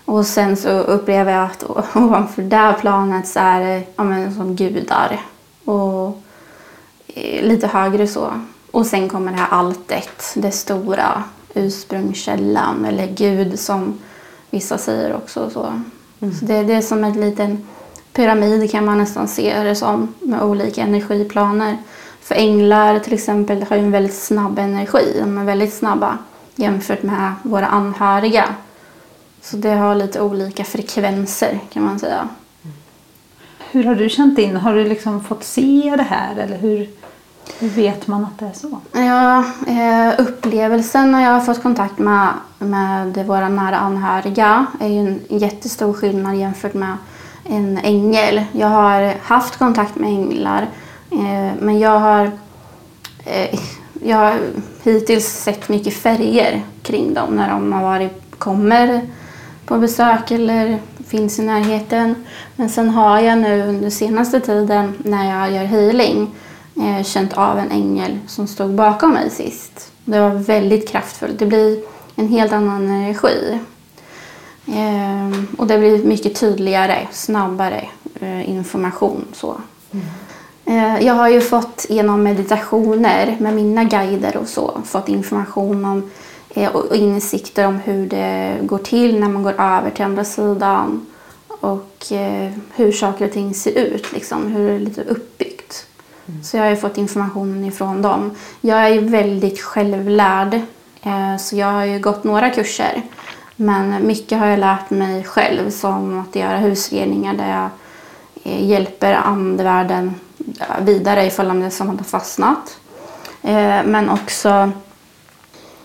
Och 0.08 0.26
sen 0.26 0.56
så 0.56 0.68
upplever 0.68 1.32
jag 1.32 1.44
att 1.44 1.64
ovanför 1.96 2.42
det 2.42 2.74
planet 2.80 3.28
så 3.28 3.40
är 3.40 3.60
det 3.60 3.82
ja, 3.96 4.04
men, 4.04 4.34
som 4.34 4.56
gudar. 4.56 5.20
Och 5.64 6.22
eh, 7.06 7.42
lite 7.42 7.66
högre 7.66 8.06
så. 8.06 8.32
Och 8.70 8.86
sen 8.86 9.08
kommer 9.08 9.32
det 9.32 9.38
här 9.38 9.48
alltet, 9.50 10.32
det 10.34 10.50
stora, 10.50 11.22
ursprungskällan 11.54 12.84
eller 12.84 13.06
Gud 13.06 13.58
som 13.58 13.98
vissa 14.50 14.78
säger 14.78 15.14
också. 15.16 15.50
Så, 15.50 15.72
så 16.18 16.44
det, 16.44 16.62
det 16.62 16.74
är 16.74 16.82
som 16.82 17.04
en 17.04 17.20
liten 17.20 17.66
pyramid 18.12 18.70
kan 18.70 18.84
man 18.84 18.98
nästan 18.98 19.28
se 19.28 19.62
det 19.62 19.74
som 19.74 20.14
med 20.20 20.42
olika 20.42 20.82
energiplaner. 20.82 21.76
För 22.20 22.34
änglar 22.34 22.98
till 22.98 23.14
exempel 23.14 23.62
har 23.62 23.76
ju 23.76 23.82
en 23.82 23.90
väldigt 23.90 24.22
snabb 24.22 24.58
energi, 24.58 25.16
de 25.20 25.38
är 25.38 25.44
väldigt 25.44 25.74
snabba 25.74 26.18
jämfört 26.54 27.02
med 27.02 27.34
våra 27.42 27.66
anhöriga. 27.66 28.54
Så 29.42 29.56
det 29.56 29.70
har 29.70 29.94
lite 29.94 30.20
olika 30.20 30.64
frekvenser 30.64 31.60
kan 31.72 31.84
man 31.84 31.98
säga. 31.98 32.28
Hur 33.70 33.84
har 33.84 33.94
du 33.94 34.08
känt 34.08 34.38
in? 34.38 34.56
Har 34.56 34.74
du 34.74 34.84
liksom 34.84 35.24
fått 35.24 35.44
se 35.44 35.94
det 35.96 36.02
här 36.02 36.36
eller 36.36 36.58
hur, 36.58 36.88
hur 37.58 37.68
vet 37.68 38.06
man 38.06 38.24
att 38.24 38.38
det 38.38 38.46
är 38.46 38.52
så? 38.52 38.80
Ja, 38.92 39.44
eh, 39.66 40.20
upplevelsen 40.20 41.12
när 41.12 41.24
jag 41.24 41.30
har 41.30 41.40
fått 41.40 41.62
kontakt 41.62 41.98
med, 41.98 42.28
med 42.58 43.26
våra 43.26 43.48
nära 43.48 43.76
anhöriga 43.76 44.66
är 44.80 44.88
ju 44.88 44.98
en 44.98 45.20
jättestor 45.28 45.92
skillnad 45.92 46.36
jämfört 46.36 46.74
med 46.74 46.96
en 47.44 47.78
ängel. 47.78 48.44
Jag 48.52 48.68
har 48.68 49.14
haft 49.22 49.56
kontakt 49.56 49.96
med 49.96 50.08
änglar 50.08 50.62
eh, 51.10 51.52
men 51.60 51.78
jag 51.78 51.98
har, 51.98 52.30
eh, 53.24 53.60
jag 54.02 54.16
har 54.16 54.38
hittills 54.82 55.26
sett 55.26 55.68
mycket 55.68 55.94
färger 55.94 56.62
kring 56.82 57.14
dem 57.14 57.36
när 57.36 57.50
de 57.50 57.72
har 57.72 57.82
varit, 57.82 58.38
kommer 58.38 59.00
på 59.68 59.78
besök 59.78 60.30
eller 60.30 60.78
finns 61.06 61.38
i 61.38 61.42
närheten. 61.42 62.14
Men 62.56 62.70
sen 62.70 62.88
har 62.90 63.20
jag 63.20 63.38
nu 63.38 63.62
under 63.62 63.90
senaste 63.90 64.40
tiden 64.40 64.94
när 64.98 65.30
jag 65.40 65.52
gör 65.52 65.64
healing 65.64 66.34
eh, 66.76 67.04
känt 67.04 67.32
av 67.32 67.58
en 67.58 67.70
ängel 67.70 68.18
som 68.26 68.46
stod 68.46 68.74
bakom 68.74 69.10
mig 69.10 69.30
sist. 69.30 69.92
Det 70.04 70.20
var 70.20 70.30
väldigt 70.30 70.88
kraftfullt. 70.88 71.38
Det 71.38 71.46
blir 71.46 71.82
en 72.16 72.28
helt 72.28 72.52
annan 72.52 72.88
energi. 72.88 73.58
Eh, 74.66 75.44
och 75.58 75.66
det 75.66 75.78
blir 75.78 76.04
mycket 76.04 76.40
tydligare, 76.40 77.08
snabbare 77.12 77.88
eh, 78.20 78.50
information. 78.50 79.24
Så. 79.32 79.60
Eh, 80.64 80.98
Jag 81.06 81.14
har 81.14 81.28
ju 81.28 81.40
fått 81.40 81.86
genom 81.88 82.22
meditationer 82.22 83.36
med 83.40 83.54
mina 83.54 83.84
guider 83.84 84.36
och 84.36 84.48
så 84.48 84.80
fått 84.84 85.08
information 85.08 85.84
om 85.84 86.10
och 86.56 86.74
och 86.74 86.96
insikter 86.96 87.66
om 87.66 87.76
hur 87.76 88.06
det 88.06 88.58
går 88.62 88.78
till 88.78 89.20
när 89.20 89.28
man 89.28 89.42
går 89.42 89.60
över 89.60 89.90
till 89.90 90.04
andra 90.04 90.24
sidan 90.24 91.06
och 91.60 92.12
eh, 92.12 92.52
hur 92.74 92.92
saker 92.92 93.24
och 93.24 93.32
ting 93.32 93.54
ser 93.54 93.78
ut, 93.78 94.12
liksom, 94.12 94.46
hur 94.46 94.68
det 94.68 94.74
är 94.74 94.78
lite 94.80 95.02
uppbyggt. 95.02 95.86
Så 96.42 96.56
jag 96.56 96.64
har 96.64 96.70
ju 96.70 96.76
fått 96.76 96.98
informationen 96.98 97.64
ifrån 97.64 98.02
dem. 98.02 98.30
Jag 98.60 98.78
är 98.78 98.88
ju 98.88 99.00
väldigt 99.00 99.60
självlärd 99.60 100.54
eh, 101.02 101.36
så 101.38 101.56
jag 101.56 101.66
har 101.66 101.84
ju 101.84 101.98
gått 101.98 102.24
några 102.24 102.50
kurser 102.50 103.02
men 103.56 104.06
mycket 104.06 104.38
har 104.38 104.46
jag 104.46 104.58
lärt 104.58 104.90
mig 104.90 105.24
själv 105.24 105.70
som 105.70 106.20
att 106.20 106.36
göra 106.36 106.58
husreningar 106.58 107.34
där 107.34 107.50
jag 107.50 107.68
eh, 108.44 108.64
hjälper 108.64 109.14
andevärlden 109.14 110.14
vidare 110.80 111.26
ifall 111.26 111.50
om 111.50 111.60
det 111.60 111.70
som 111.70 111.88
har 111.88 111.96
fastnat. 112.04 112.80
Eh, 113.42 113.84
Men 113.84 114.10
också 114.10 114.48
eh, 114.48 114.68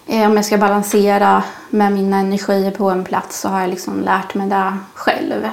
om 0.08 0.36
jag 0.36 0.46
ska 0.46 0.58
balansera 0.58 1.44
med 1.70 1.92
mina 1.92 2.18
energier 2.18 2.72
på 2.72 2.90
en 2.90 3.04
plats 3.04 3.40
så 3.40 3.50
har 3.50 3.62
jag 3.62 3.70
liksom 3.70 4.02
lärt 4.02 4.36
mig 4.36 4.50
det 4.50 4.78
själv. 4.94 5.48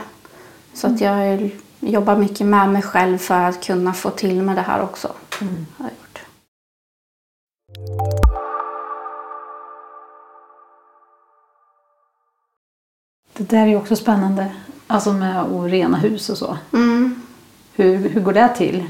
Så 0.75 0.87
att 0.87 1.00
jag 1.00 1.11
har- 1.12 1.50
jobbar 1.80 2.16
mycket 2.16 2.47
med 2.47 2.69
mig 2.69 2.83
själv 2.83 3.19
för 3.19 3.35
att 3.40 3.64
kunna 3.64 3.92
få 3.92 4.11
till 4.11 4.42
med 4.42 4.57
det 4.57 4.62
här 4.62 4.83
också. 4.83 5.09
Har 5.40 5.47
jag 5.78 5.90
gjort. 5.90 6.21
Det 13.37 13.49
där 13.50 13.62
är 13.62 13.66
ju 13.66 13.76
också 13.76 13.97
spännande. 13.97 14.52
Alltså 14.87 15.12
med 15.12 15.40
att 15.42 15.71
rena 15.71 15.97
hus 15.99 16.30
och 16.30 16.38
så. 16.38 16.59
Mm. 16.73 17.23
Hur, 17.75 17.97
hur 18.09 18.21
går 18.21 18.33
det 18.33 18.49
till? 18.57 18.87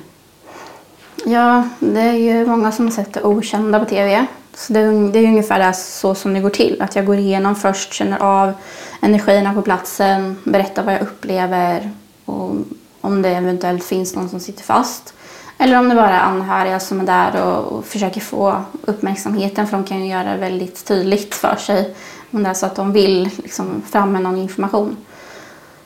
Ja, 1.25 1.69
det 1.81 2.01
är 2.01 2.13
ju 2.13 2.47
många 2.47 2.73
som 2.73 2.91
det 2.91 3.23
okända 3.23 3.79
på 3.79 3.85
TV. 3.85 4.27
Så 4.55 4.73
det, 4.73 4.81
är 4.81 5.13
det 5.13 5.19
är 5.19 5.25
ungefär 5.25 5.59
det 5.59 5.73
så 5.73 6.15
som 6.15 6.35
det 6.35 6.41
går 6.41 6.51
till. 6.51 6.83
Att 6.83 6.97
jag 6.97 7.07
går 7.07 7.17
igenom 7.17 7.57
först, 7.57 7.93
känner 7.93 8.19
av 8.19 8.53
energierna 9.01 9.55
på 9.55 9.63
platsen, 9.63 10.37
berättar 10.45 10.83
vad 10.83 10.95
jag 10.95 11.03
upplever 11.03 11.91
och 12.25 12.55
om 13.01 13.23
det 13.23 13.29
eventuellt 13.29 13.85
finns 13.85 14.15
någon 14.15 14.29
som 14.29 14.41
sitter 14.41 14.63
fast. 14.63 15.15
Eller 15.59 15.79
om 15.79 15.89
det 15.89 15.95
bara 15.95 16.11
är 16.11 16.21
anhöriga 16.21 16.81
som 16.81 17.01
är 17.01 17.05
där 17.05 17.43
och, 17.43 17.73
och 17.73 17.85
försöker 17.85 18.21
få 18.21 18.65
uppmärksamheten 18.85 19.67
för 19.67 19.77
de 19.77 19.85
kan 19.87 20.05
ju 20.05 20.11
göra 20.11 20.33
det 20.33 20.39
väldigt 20.39 20.85
tydligt 20.85 21.35
för 21.35 21.57
sig 21.57 21.95
om 22.31 22.43
det 22.43 22.49
är 22.49 22.55
så 22.55 22.67
att 22.67 22.77
de 22.77 22.93
vill 22.93 23.31
liksom, 23.37 23.83
fram 23.91 24.13
med 24.13 24.23
någon 24.23 24.37
information. 24.37 24.97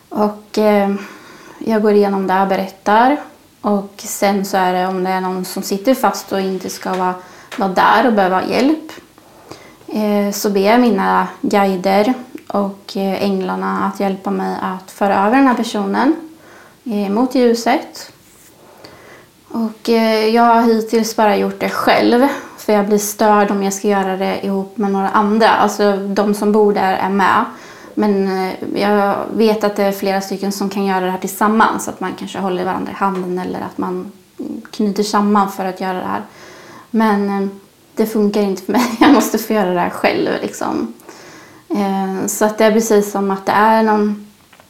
Och 0.09 0.59
eh, 0.59 0.95
jag 1.59 1.83
går 1.83 1.93
igenom 1.93 2.27
det 2.27 2.41
och 2.43 2.49
berättar. 2.49 3.17
Och 3.61 3.93
sen 3.97 4.45
så 4.45 4.57
är 4.57 4.73
det 4.73 4.87
om 4.87 5.05
det 5.05 5.11
är 5.11 5.21
någon 5.21 5.45
som 5.45 5.63
sitter 5.63 5.95
fast 5.95 6.33
och 6.33 6.41
inte 6.41 6.71
ska 6.71 6.95
vara, 6.95 7.15
vara 7.59 7.69
där 7.69 8.07
och 8.07 8.13
behöva 8.13 8.45
hjälp. 8.45 8.93
Eh, 9.87 10.33
så 10.33 10.51
ber 10.51 10.61
jag 10.61 10.81
mina 10.81 11.27
guider 11.41 12.15
och 12.49 12.97
eh, 12.97 13.23
änglarna 13.23 13.85
att 13.85 14.01
hjälpa 14.01 14.31
mig 14.31 14.57
att 14.63 14.91
föra 14.91 15.27
över 15.27 15.37
den 15.37 15.47
här 15.47 15.55
personen 15.55 16.17
eh, 16.85 17.11
mot 17.13 17.35
ljuset. 17.35 18.13
Och 19.49 19.89
jag 20.33 20.43
har 20.43 20.63
hittills 20.63 21.17
bara 21.17 21.37
gjort 21.37 21.61
det 21.61 21.69
själv. 21.69 22.27
För 22.59 22.73
jag 22.73 22.87
blir 22.87 22.99
störd 22.99 23.51
om 23.51 23.63
jag 23.63 23.73
ska 23.73 23.89
göra 23.89 24.17
det 24.17 24.47
ihop 24.47 24.77
med 24.77 24.93
några 24.93 25.09
andra. 25.09 25.49
Alltså 25.49 25.97
de 25.97 26.35
som 26.35 26.53
bor 26.53 26.73
där 26.73 26.93
är 26.93 27.09
med. 27.09 27.45
Men 27.95 28.51
jag 28.75 29.17
vet 29.35 29.65
att 29.65 29.77
det 29.77 29.83
är 29.83 29.93
flera 29.93 30.21
stycken 30.21 30.53
som 30.53 30.71
kan 30.71 30.85
göra 30.85 31.05
det 31.05 31.11
här 31.11 31.19
tillsammans. 31.19 31.89
Att 31.89 32.01
man 32.01 32.15
kanske 32.19 32.39
håller 32.39 32.65
varandra 32.65 32.93
i 32.93 32.95
handen 32.95 33.39
eller 33.39 33.61
att 33.61 33.79
man 33.79 34.13
mm, 34.39 34.63
knyter 34.71 35.03
samman 35.03 35.53
för 35.53 35.65
att 35.65 35.81
göra 35.81 35.99
det 35.99 36.07
här. 36.07 36.23
Men 36.95 37.29
eh, 37.29 37.49
det 37.95 38.07
funkar 38.07 38.43
inte 38.43 38.63
för 38.63 38.73
mig. 38.73 38.97
Jag 39.01 39.13
måste 39.13 39.39
få 39.39 39.53
göra 39.53 39.75
det 39.75 39.81
här 39.81 39.91
själv. 39.91 40.31
Liksom. 40.43 40.95
Eh, 41.69 42.27
så 42.27 42.45
att 42.45 42.59
det 42.59 42.65
är 42.65 42.73
precis 42.73 43.11
som 43.11 43.31
att 43.31 43.47
det 43.47 43.53
är 43.53 43.83
någon, 43.83 44.27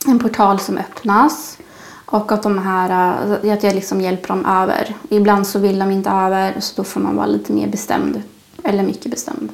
en 0.07 0.19
portal 0.19 0.61
som 0.61 0.79
öppnas 0.79 1.59
och 2.07 2.33
att, 2.33 2.43
de 2.43 2.59
här, 2.59 3.15
eh, 3.45 3.53
att 3.53 3.63
jag 3.63 3.75
liksom 3.75 4.01
hjälper 4.01 4.29
dem 4.29 4.47
över. 4.47 4.95
Ibland 5.09 5.47
så 5.47 5.59
vill 5.59 5.79
de 5.79 5.91
inte 5.91 6.11
över 6.11 6.61
så 6.61 6.73
då 6.77 6.85
får 6.85 7.01
man 7.01 7.17
vara 7.17 7.27
lite 7.27 7.53
mer 7.53 7.67
bestämd. 7.67 8.23
Eller 8.65 8.83
mycket 8.83 9.11
bestämd. 9.11 9.53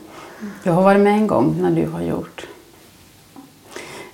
Jag 0.63 0.73
har 0.73 0.83
varit 0.83 1.01
med 1.01 1.13
en 1.13 1.27
gång 1.27 1.57
när 1.63 1.71
du 1.71 1.89
har 1.89 2.01
gjort. 2.01 2.47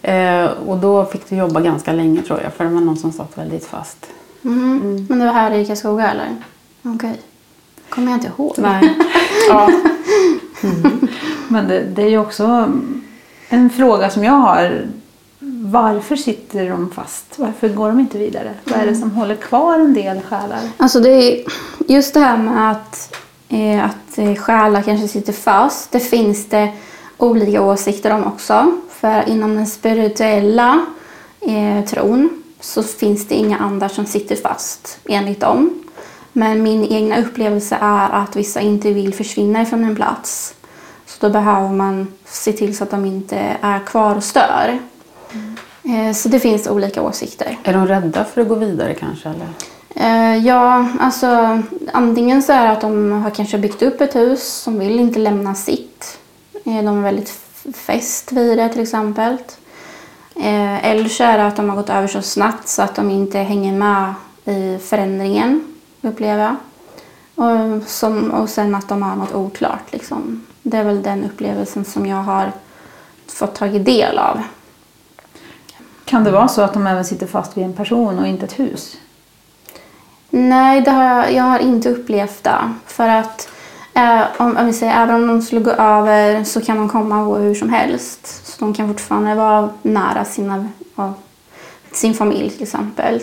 Eh, 0.03 0.45
och 0.45 0.79
då 0.79 1.05
fick 1.05 1.29
du 1.29 1.37
jobba 1.37 1.61
ganska 1.61 1.93
länge 1.93 2.23
tror 2.23 2.41
jag 2.43 2.53
för 2.53 2.65
det 2.65 2.71
var 2.71 2.81
någon 2.81 2.97
som 2.97 3.13
satt 3.13 3.39
väldigt 3.39 3.65
fast. 3.65 4.07
Mm. 4.45 5.07
Men 5.09 5.19
det 5.19 5.25
var 5.25 5.33
här 5.33 5.51
i 5.51 5.67
Karlskoga 5.67 6.11
eller? 6.11 6.37
Okej. 6.83 7.21
Kommer 7.89 8.11
jag 8.11 8.17
inte 8.17 8.33
ihåg. 8.39 8.55
Nej. 8.59 8.97
ja. 9.49 9.71
Men 11.49 11.69
det, 11.69 11.81
det 11.81 12.03
är 12.03 12.09
ju 12.09 12.19
också 12.19 12.73
en 13.49 13.71
fråga 13.71 14.11
som 14.11 14.25
jag 14.25 14.33
har. 14.33 14.87
Varför 15.63 16.17
sitter 16.17 16.71
de 16.71 16.91
fast? 16.91 17.39
Varför 17.39 17.69
går 17.69 17.89
de 17.89 18.01
inte 18.01 18.19
vidare? 18.19 18.55
Vad 18.65 18.81
är 18.81 18.87
det 18.87 18.95
som 18.95 19.11
håller 19.11 19.37
kvar 19.37 19.79
en 19.79 19.95
del 19.95 20.21
själar? 20.21 20.61
Alltså 20.77 21.01
det 21.01 21.11
är 21.11 21.45
just 21.89 22.15
det 22.15 22.21
här 22.21 22.37
med 22.37 22.71
att, 22.71 23.17
eh, 23.49 23.85
att 23.85 24.19
eh, 24.19 24.35
själar 24.35 24.83
kanske 24.83 25.09
sitter 25.09 25.33
fast. 25.33 25.93
Det 25.93 26.01
finns 26.01 26.49
det 26.49 26.73
olika 27.17 27.63
åsikter 27.63 28.13
om 28.13 28.25
också. 28.25 28.73
För 28.91 29.29
inom 29.29 29.55
den 29.55 29.67
spirituella 29.67 30.87
eh, 31.41 31.85
tron 31.85 32.43
så 32.61 32.83
finns 32.83 33.29
det 33.29 33.35
inga 33.35 33.59
andar 33.59 33.89
som 33.89 34.07
sitter 34.07 34.37
fast 34.37 34.99
enligt 35.09 35.41
dem. 35.41 35.86
Men 36.39 36.63
min 36.63 36.85
egna 36.85 37.19
upplevelse 37.19 37.79
är 37.81 38.11
att 38.11 38.37
vissa 38.37 38.61
inte 38.61 38.93
vill 38.93 39.15
försvinna 39.15 39.65
från 39.65 39.85
en 39.85 39.97
plats. 39.97 40.55
Så 41.07 41.27
då 41.27 41.33
behöver 41.33 41.69
man 41.69 42.13
se 42.25 42.53
till 42.53 42.77
så 42.77 42.85
att 42.85 42.91
de 42.91 43.05
inte 43.05 43.57
är 43.61 43.79
kvar 43.79 44.17
och 44.17 44.25
stör. 44.25 44.79
Mm. 45.33 46.15
Så 46.15 46.29
det 46.29 46.41
finns 46.41 46.67
olika 46.69 47.03
åsikter. 47.03 47.59
Är 47.65 47.73
de 47.73 47.87
rädda 47.87 48.25
för 48.25 48.41
att 48.41 48.49
gå 48.49 48.55
vidare 48.55 48.95
kanske? 48.95 49.29
Eller? 49.29 49.47
Eh, 49.95 50.47
ja, 50.47 50.89
alltså 51.01 51.63
antingen 51.93 52.43
så 52.43 52.53
är 52.53 52.65
det 52.65 52.73
att 52.73 52.81
de 52.81 53.13
har 53.13 53.31
kanske 53.31 53.59
byggt 53.59 53.83
upp 53.83 54.01
ett 54.01 54.17
hus 54.17 54.49
som 54.49 54.79
vill 54.79 55.01
inte 55.01 55.19
lämna 55.19 55.55
sitt. 55.55 56.19
Eh, 56.65 56.83
de 56.85 56.99
är 56.99 57.03
väldigt 57.03 57.31
fäst 57.75 58.33
vid 58.33 58.59
det 58.59 58.69
till 58.69 58.83
exempel. 58.83 59.37
Eller 60.83 61.09
så 61.09 61.25
är 61.25 61.39
det 61.39 61.47
att 61.47 61.57
de 61.57 61.69
har 61.69 61.77
gått 61.77 61.91
över 61.91 62.09
så 62.09 62.23
snabbt 62.23 62.69
så 62.69 62.83
att 62.83 62.95
de 62.95 63.11
inte 63.11 63.39
hänger 63.39 63.73
med 63.73 64.15
i 64.45 64.79
förändringen, 64.79 65.76
upplever 66.07 66.43
jag. 66.45 66.57
Och, 67.35 67.83
som, 67.87 68.31
och 68.31 68.49
sen 68.49 68.75
att 68.75 68.89
de 68.89 69.03
har 69.03 69.17
något 69.17 69.35
oklart. 69.35 69.93
Liksom. 69.93 70.47
Det 70.63 70.77
är 70.77 70.85
väl 70.85 71.03
den 71.03 71.25
upplevelsen 71.25 71.85
som 71.85 72.07
jag 72.07 72.17
har 72.17 72.53
fått 73.27 73.55
tagit 73.55 73.85
del 73.85 74.19
av. 74.19 74.43
Kan 76.05 76.25
det 76.25 76.31
vara 76.31 76.49
så 76.49 76.63
att 76.63 76.73
de 76.73 76.87
även 76.87 77.05
sitter 77.05 77.27
fast 77.27 77.57
vid 77.57 77.65
en 77.65 77.73
person 77.73 78.19
och 78.19 78.27
inte 78.27 78.45
ett 78.45 78.59
hus? 78.59 78.97
Nej, 80.31 80.81
det 80.81 80.91
har 80.91 81.05
jag, 81.05 81.33
jag 81.33 81.45
har 81.45 81.59
inte 81.59 81.91
upplevt 81.91 82.45
det. 82.45 82.75
För 82.87 83.09
att 83.09 83.49
eh, 83.95 84.23
om, 84.37 84.57
om 84.57 84.67
vi 84.67 84.73
säger, 84.73 85.03
även 85.03 85.15
om 85.15 85.27
de 85.27 85.43
skulle 85.43 85.61
gå 85.61 85.71
över 85.71 86.45
så 86.45 86.61
kan 86.61 86.77
de 86.77 86.89
komma 86.89 87.21
och 87.21 87.27
gå 87.27 87.37
hur 87.37 87.55
som 87.55 87.71
helst. 87.71 88.47
Så 88.47 88.65
de 88.65 88.75
kan 88.75 88.89
fortfarande 88.89 89.35
vara 89.35 89.71
nära 89.83 90.25
sina, 90.25 90.69
sin 91.93 92.15
familj 92.15 92.51
till 92.51 92.63
exempel. 92.63 93.23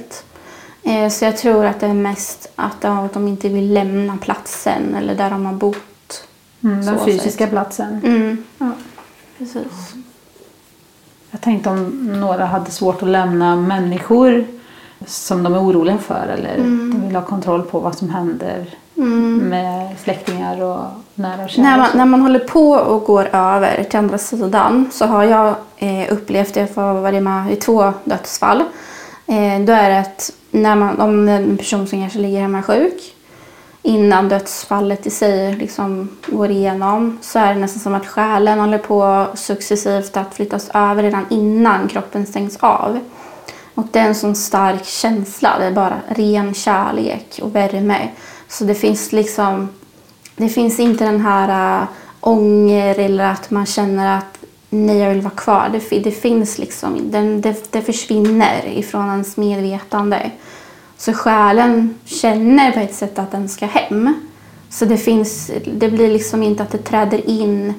Eh, 0.83 1.09
så 1.09 1.25
jag 1.25 1.37
tror 1.37 1.65
att 1.65 1.79
det 1.79 1.87
är 1.87 1.93
mest 1.93 2.51
att, 2.55 2.85
att 2.85 3.13
de 3.13 3.27
inte 3.27 3.49
vill 3.49 3.73
lämna 3.73 4.17
platsen 4.17 4.95
eller 4.95 5.15
där 5.15 5.29
de 5.29 5.45
har 5.45 5.53
bott. 5.53 6.27
Mm, 6.63 6.85
den 6.85 7.05
fysiska 7.05 7.43
sätt. 7.43 7.49
platsen. 7.49 8.01
Mm. 8.03 8.43
Ja, 8.57 8.71
precis. 9.37 9.93
Jag 11.31 11.41
tänkte 11.41 11.69
om 11.69 12.07
några 12.19 12.45
hade 12.45 12.71
svårt 12.71 13.03
att 13.03 13.09
lämna 13.09 13.55
människor 13.55 14.45
som 15.05 15.43
de 15.43 15.53
är 15.53 15.59
oroliga 15.59 15.97
för 15.97 16.27
eller 16.27 16.55
mm. 16.55 16.91
de 16.91 17.07
vill 17.07 17.15
ha 17.15 17.23
kontroll 17.23 17.61
på 17.61 17.79
vad 17.79 17.95
som 17.95 18.09
händer 18.09 18.65
mm. 18.97 19.37
med 19.37 19.99
släktingar 19.99 20.61
och 20.61 20.85
nära 21.15 21.43
och 21.43 21.49
kära. 21.49 21.63
När 21.63 21.77
man, 21.77 21.89
när 21.95 22.05
man 22.05 22.21
håller 22.21 22.39
på 22.39 22.71
och 22.71 23.03
går 23.03 23.29
över 23.35 23.83
till 23.83 23.99
andra 23.99 24.17
sidan 24.17 24.89
så 24.93 25.05
har 25.05 25.23
jag 25.23 25.55
eh, 25.77 26.13
upplevt, 26.13 26.55
jag 26.55 26.67
har 26.75 26.93
varit 26.93 27.23
med 27.23 27.53
i 27.53 27.55
två 27.55 27.93
dödsfall, 28.03 28.63
eh, 29.27 29.59
då 29.65 29.73
är 29.73 29.89
det 29.89 29.99
att 29.99 30.31
när 30.53 30.75
man, 30.75 30.99
om 31.01 31.29
en 31.29 31.57
person 31.57 31.87
som 31.87 32.01
kanske 32.01 32.19
ligger 32.19 32.41
hemma 32.41 32.63
sjuk 32.63 33.15
innan 33.81 34.29
dödsfallet 34.29 35.07
i 35.07 35.09
sig 35.09 35.55
liksom 35.55 36.09
går 36.25 36.51
igenom 36.51 37.17
så 37.21 37.39
är 37.39 37.53
det 37.53 37.59
nästan 37.59 37.79
som 37.79 37.93
att 37.93 38.07
själen 38.07 38.59
håller 38.59 38.77
på 38.77 39.27
successivt 39.35 40.17
att 40.17 40.35
flyttas 40.35 40.69
över 40.73 41.03
redan 41.03 41.25
innan 41.29 41.87
kroppen 41.87 42.25
stängs 42.25 42.57
av. 42.57 42.99
Och 43.75 43.85
det 43.91 43.99
är 43.99 44.07
en 44.07 44.15
sån 44.15 44.35
stark 44.35 44.85
känsla, 44.85 45.55
det 45.59 45.65
är 45.65 45.71
bara 45.71 46.01
ren 46.07 46.53
kärlek 46.53 47.39
och 47.41 47.55
värme. 47.55 48.09
Så 48.47 48.63
det 48.63 48.75
finns 48.75 49.11
liksom, 49.11 49.69
det 50.35 50.49
finns 50.49 50.79
inte 50.79 51.05
den 51.05 51.21
här 51.21 51.81
äh, 51.81 51.87
ånger 52.19 52.99
eller 52.99 53.23
att 53.23 53.51
man 53.51 53.65
känner 53.65 54.17
att 54.17 54.42
nej, 54.73 54.97
jag 54.97 55.09
vill 55.09 55.21
vara 55.21 55.33
kvar. 55.33 55.69
Det, 55.71 55.99
det 55.99 56.11
finns 56.11 56.57
liksom, 56.57 57.11
det, 57.11 57.37
det, 57.37 57.71
det 57.71 57.81
försvinner 57.81 58.67
ifrån 58.67 59.09
ens 59.09 59.37
medvetande. 59.37 60.31
Så 60.97 61.13
själen 61.13 61.95
känner 62.05 62.71
på 62.71 62.79
ett 62.79 62.95
sätt 62.95 63.19
att 63.19 63.31
den 63.31 63.49
ska 63.49 63.65
hem. 63.65 64.13
Så 64.69 64.85
det, 64.85 64.97
finns, 64.97 65.51
det 65.65 65.89
blir 65.89 66.11
liksom 66.11 66.43
inte 66.43 66.63
att 66.63 66.71
det 66.71 66.77
träder 66.77 67.29
in 67.29 67.73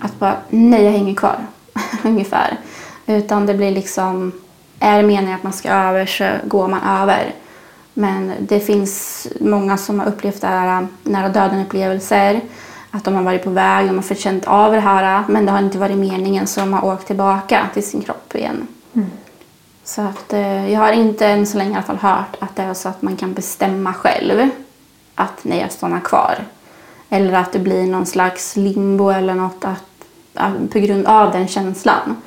att 0.00 0.18
bara 0.18 0.36
nej, 0.50 0.84
jag 0.84 0.92
hänger 0.92 1.14
kvar. 1.14 1.36
Ungefär. 2.02 2.56
Utan 3.06 3.46
det 3.46 3.54
blir 3.54 3.70
liksom, 3.70 4.32
är 4.80 5.02
det 5.02 5.08
meningen 5.08 5.34
att 5.34 5.42
man 5.42 5.52
ska 5.52 5.70
över 5.70 6.06
så 6.06 6.30
går 6.48 6.68
man 6.68 7.02
över. 7.02 7.34
Men 7.94 8.32
det 8.40 8.60
finns 8.60 9.26
många 9.40 9.76
som 9.76 10.00
har 10.00 10.06
upplevt 10.06 10.40
det 10.40 10.46
här 10.46 10.82
äh, 10.82 10.88
nära 11.02 11.28
döden-upplevelser. 11.28 12.40
Att 12.94 13.04
de 13.04 13.14
har 13.14 13.22
varit 13.22 13.44
på 13.44 13.50
väg, 13.50 13.86
de 13.86 13.94
har 13.94 14.02
förkänt 14.02 14.44
av 14.46 14.72
det 14.72 14.80
här 14.80 15.24
men 15.28 15.46
det 15.46 15.52
har 15.52 15.58
inte 15.58 15.78
varit 15.78 15.98
meningen 15.98 16.46
så 16.46 16.60
de 16.60 16.72
har 16.72 16.84
åkt 16.84 17.06
tillbaka 17.06 17.68
till 17.74 17.86
sin 17.86 18.02
kropp 18.02 18.34
igen. 18.34 18.66
Mm. 18.92 19.10
Så 19.84 20.02
att, 20.02 20.32
eh, 20.32 20.72
jag 20.72 20.80
har 20.80 20.92
inte 20.92 21.26
än 21.26 21.46
så 21.46 21.58
länge 21.58 21.70
i 21.70 21.74
alla 21.74 21.82
fall 21.82 21.96
hört 21.96 22.36
att 22.38 22.56
det 22.56 22.62
är 22.62 22.74
så 22.74 22.88
att 22.88 23.02
man 23.02 23.16
kan 23.16 23.34
bestämma 23.34 23.92
själv 23.92 24.48
att 25.14 25.44
nej, 25.44 25.60
jag 25.60 25.72
stannar 25.72 26.00
kvar. 26.00 26.34
Eller 27.08 27.32
att 27.32 27.52
det 27.52 27.58
blir 27.58 27.86
någon 27.86 28.06
slags 28.06 28.56
limbo 28.56 29.10
eller 29.10 29.34
något 29.34 29.64
att, 29.64 29.84
att, 30.34 30.70
på 30.72 30.78
grund 30.78 31.06
av 31.06 31.32
den 31.32 31.48
känslan. 31.48 32.22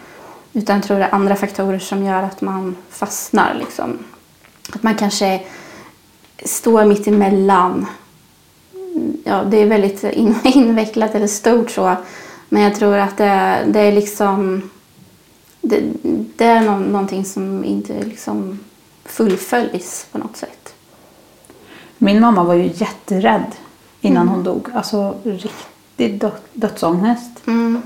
Utan 0.54 0.76
jag 0.76 0.86
tror 0.86 1.00
det 1.00 1.06
är 1.06 1.16
andra 1.16 1.36
faktorer 1.36 1.80
som 1.80 2.04
gör 2.04 2.24
att 2.24 2.42
man 2.42 2.76
fastnar. 2.90 3.56
Liksom. 3.60 4.00
Att 4.74 4.84
man 4.84 4.96
kanske 4.96 5.42
står 6.46 6.86
mitt 6.86 7.08
emellan. 7.08 7.86
Ja, 9.24 9.44
det 9.44 9.58
är 9.58 9.66
väldigt 9.66 10.04
invecklat 10.44 11.16
eller 11.16 11.28
stort 11.28 11.72
så. 11.72 11.96
Men 12.50 12.62
jag 12.62 12.76
tror 12.76 12.98
att 12.98 13.18
det, 13.18 13.60
det 13.68 13.80
är 13.80 13.92
liksom 13.92 14.70
det, 15.62 15.82
det 16.36 16.46
är 16.46 16.62
no 16.62 16.80
någonting 16.80 17.26
som 17.26 17.64
inte 17.64 18.04
liksom 18.04 18.60
fullföljs 19.06 20.08
på 20.12 20.18
något 20.18 20.38
sätt. 20.38 20.74
Min 21.98 22.20
mamma 22.20 22.44
var 22.44 22.54
ju 22.54 22.72
jätterädd 22.74 23.52
innan 24.02 24.22
mm. 24.22 24.34
hon 24.34 24.44
dog. 24.44 24.70
Alltså 24.74 25.16
riktig 25.24 26.20
dö 26.20 26.32
dödsångest. 26.54 27.48
Mm. 27.48 27.82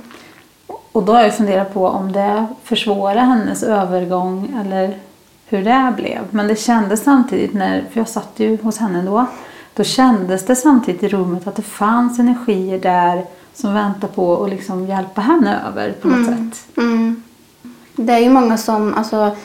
Och 0.92 1.04
då 1.04 1.14
har 1.14 1.22
jag 1.22 1.38
funderat 1.38 1.74
på 1.74 1.88
om 1.88 2.12
det 2.12 2.48
försvårar 2.64 3.16
hennes 3.16 3.64
övergång 3.64 4.56
eller 4.62 5.00
hur 5.46 5.64
det 5.64 5.94
blev. 5.96 6.20
Men 6.32 6.48
det 6.48 6.56
kändes 6.56 7.04
samtidigt, 7.04 7.54
när, 7.54 7.86
för 7.92 8.00
jag 8.00 8.10
satt 8.10 8.32
ju 8.36 8.58
hos 8.62 8.78
henne 8.78 9.02
då, 9.02 9.26
då 9.74 9.84
kändes 9.84 10.46
det 10.46 10.56
samtidigt 10.56 11.04
i 11.04 11.08
rummet 11.08 11.48
att 11.48 11.56
det 11.56 11.62
fanns 11.62 12.20
energier 12.20 12.80
där 12.80 13.26
som 13.54 13.74
väntade 13.74 14.14
på 14.14 14.44
att 14.44 14.50
liksom 14.50 14.88
hjälpa 14.88 15.22
henne 15.22 15.62
över 15.68 15.92
på 15.92 16.08
något 16.08 16.28
mm. 16.28 16.52
sätt. 16.52 16.78
Mm. 16.78 17.24
Det 17.96 18.14
är 18.14 18.20
ju 18.20 18.30
många 18.30 18.58
som, 18.58 18.94
alltså, 18.94 19.36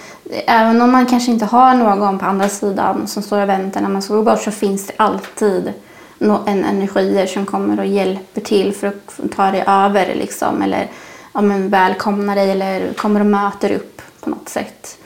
även 0.47 0.83
om 0.83 0.93
man 0.93 1.07
kanske 1.07 1.31
inte 1.31 1.45
har 1.45 1.75
någon 1.75 2.19
på 2.19 2.25
andra 2.25 2.49
sidan 2.49 3.07
som 3.07 3.23
står 3.23 3.43
och 3.43 3.49
väntar 3.49 3.81
när 3.81 3.89
man 3.89 4.03
ska 4.03 4.15
gå 4.15 4.23
bort 4.23 4.43
så 4.43 4.51
finns 4.51 4.87
det 4.87 4.93
alltid 4.97 5.73
en 6.19 6.65
energier 6.65 7.27
som 7.27 7.47
kommer 7.47 7.81
och 7.81 7.87
hjälper 7.87 8.41
till 8.41 8.75
för 8.75 8.87
att 8.87 9.21
ta 9.37 9.51
dig 9.51 9.65
över 9.67 10.15
liksom, 10.15 10.62
eller 10.62 10.91
ja, 11.33 11.41
men 11.41 11.69
välkomnar 11.69 12.37
dig 12.37 12.51
eller 12.51 12.93
kommer 12.93 13.21
och 13.21 13.27
möter 13.27 13.73
upp 13.73 14.03
på 14.21 14.31
något 14.31 14.49
sätt. 14.49 14.99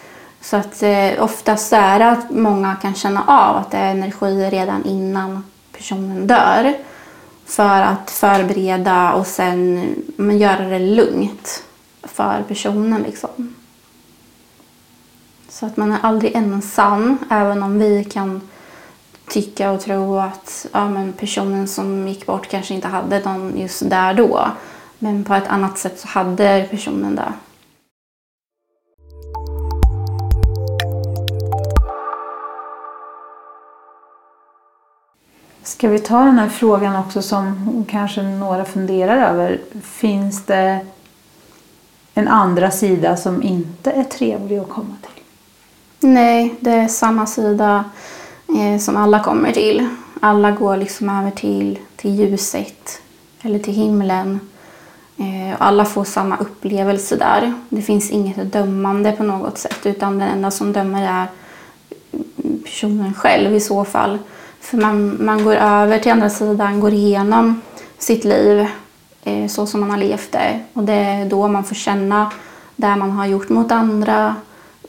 Så 0.51 0.57
att 0.57 0.83
eh, 0.83 1.25
oftast 1.25 1.73
är 1.73 1.99
det 1.99 2.11
att 2.11 2.31
många 2.31 2.77
kan 2.77 2.95
känna 2.95 3.25
av 3.27 3.57
att 3.57 3.71
det 3.71 3.77
är 3.77 3.91
energi 3.91 4.51
redan 4.51 4.85
innan 4.85 5.45
personen 5.73 6.27
dör 6.27 6.75
för 7.47 7.83
att 7.83 8.11
förbereda 8.11 9.13
och 9.13 9.27
sen 9.27 9.95
men, 10.17 10.39
göra 10.39 10.65
det 10.65 10.79
lugnt 10.79 11.63
för 12.03 12.45
personen. 12.49 13.03
Liksom. 13.03 13.55
Så 15.49 15.67
att 15.67 15.77
man 15.77 15.93
är 15.93 15.99
aldrig 16.03 16.35
ensam, 16.35 17.19
även 17.31 17.63
om 17.63 17.79
vi 17.79 18.05
kan 18.05 18.49
tycka 19.29 19.71
och 19.71 19.81
tro 19.81 20.19
att 20.19 20.67
ja, 20.73 20.89
men 20.89 21.13
personen 21.13 21.69
som 21.69 22.09
gick 22.09 22.27
bort 22.27 22.49
kanske 22.49 22.75
inte 22.75 22.89
hade 22.89 23.21
någon 23.21 23.59
just 23.59 23.91
där 23.91 24.15
då. 24.15 24.49
Men 24.99 25.25
på 25.25 25.35
ett 25.35 25.49
annat 25.49 25.79
sätt 25.79 26.01
så 26.01 26.09
hade 26.09 26.69
personen 26.71 27.17
det. 27.17 27.33
Ska 35.71 35.89
vi 35.89 35.99
ta 35.99 36.25
den 36.25 36.39
här 36.39 36.49
frågan 36.49 36.97
också 36.97 37.23
som 37.23 37.85
kanske 37.89 38.23
några 38.23 38.65
funderar 38.65 39.31
över. 39.31 39.61
Finns 39.83 40.45
det 40.45 40.87
en 42.15 42.29
andra 42.29 42.71
sida 42.71 43.17
som 43.17 43.43
inte 43.43 43.91
är 43.91 44.05
trevlig 44.05 44.59
att 44.59 44.69
komma 44.69 44.97
till? 45.03 45.23
Nej, 46.09 46.55
det 46.61 46.71
är 46.71 46.89
samma 46.89 47.27
sida 47.27 47.85
eh, 48.59 48.81
som 48.81 48.97
alla 48.97 49.21
kommer 49.21 49.53
till. 49.53 49.89
Alla 50.21 50.51
går 50.51 50.77
liksom 50.77 51.09
över 51.09 51.31
till, 51.31 51.79
till 51.97 52.15
ljuset 52.15 53.03
eller 53.43 53.59
till 53.59 53.75
himlen. 53.75 54.41
Eh, 55.17 55.57
alla 55.59 55.85
får 55.85 56.05
samma 56.05 56.37
upplevelse 56.37 57.17
där. 57.17 57.55
Det 57.69 57.83
finns 57.83 58.11
inget 58.11 58.53
dömande 58.53 59.13
på 59.13 59.23
något 59.23 59.59
sätt 59.59 59.87
utan 59.87 60.19
den 60.19 60.29
enda 60.29 60.51
som 60.51 60.73
dömer 60.73 61.03
är 61.03 61.27
personen 62.65 63.15
själv 63.15 63.55
i 63.55 63.61
så 63.61 63.85
fall. 63.85 64.19
För 64.61 64.77
man, 64.77 65.25
man 65.25 65.45
går 65.45 65.55
över 65.55 65.99
till 65.99 66.13
andra 66.13 66.31
sidan, 66.31 66.81
går 66.81 66.93
igenom 66.93 67.61
sitt 67.99 68.25
liv 68.25 68.67
eh, 69.25 69.47
så 69.47 69.67
som 69.67 69.81
man 69.81 69.91
har 69.91 69.99
levt 69.99 70.33
det. 70.33 70.61
Och 70.73 70.83
det 70.83 70.93
är 70.93 71.27
då 71.27 71.49
man 71.49 71.65
får 71.65 71.75
känna 71.75 72.31
det 72.77 72.97
man 72.97 73.11
har 73.11 73.27
gjort 73.27 73.49
mot 73.49 73.73
andra, 73.73 74.37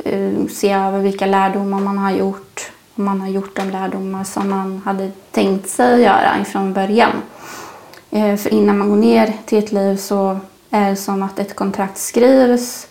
eh, 0.05 0.47
se 0.49 0.71
över 0.73 0.99
vilka 0.99 1.25
lärdomar 1.25 1.79
man 1.79 1.97
har 1.97 2.11
gjort. 2.11 2.71
Om 2.95 3.05
man 3.05 3.21
har 3.21 3.27
gjort 3.27 3.55
de 3.55 3.69
lärdomar 3.69 4.23
som 4.23 4.49
man 4.49 4.81
hade 4.85 5.11
tänkt 5.31 5.69
sig 5.69 6.01
göra 6.01 6.39
ifrån 6.41 6.73
början. 6.73 7.11
Eh, 8.11 8.35
för 8.35 8.53
innan 8.53 8.77
man 8.77 8.89
går 8.89 8.95
ner 8.95 9.33
till 9.45 9.57
ett 9.57 9.71
liv 9.71 9.97
så 9.97 10.39
är 10.69 10.89
det 10.89 10.95
som 10.95 11.23
att 11.23 11.39
ett 11.39 11.55
kontrakt 11.55 11.97
skrivs 11.97 12.87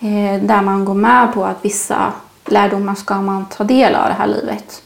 eh, 0.00 0.42
där 0.42 0.62
man 0.62 0.84
går 0.84 0.94
med 0.94 1.32
på 1.34 1.44
att 1.44 1.64
vissa 1.64 2.12
lärdomar 2.44 2.94
ska 2.94 3.20
man 3.20 3.46
ta 3.46 3.64
del 3.64 3.94
av 3.94 4.08
det 4.08 4.14
här 4.14 4.26
livet. 4.26 4.82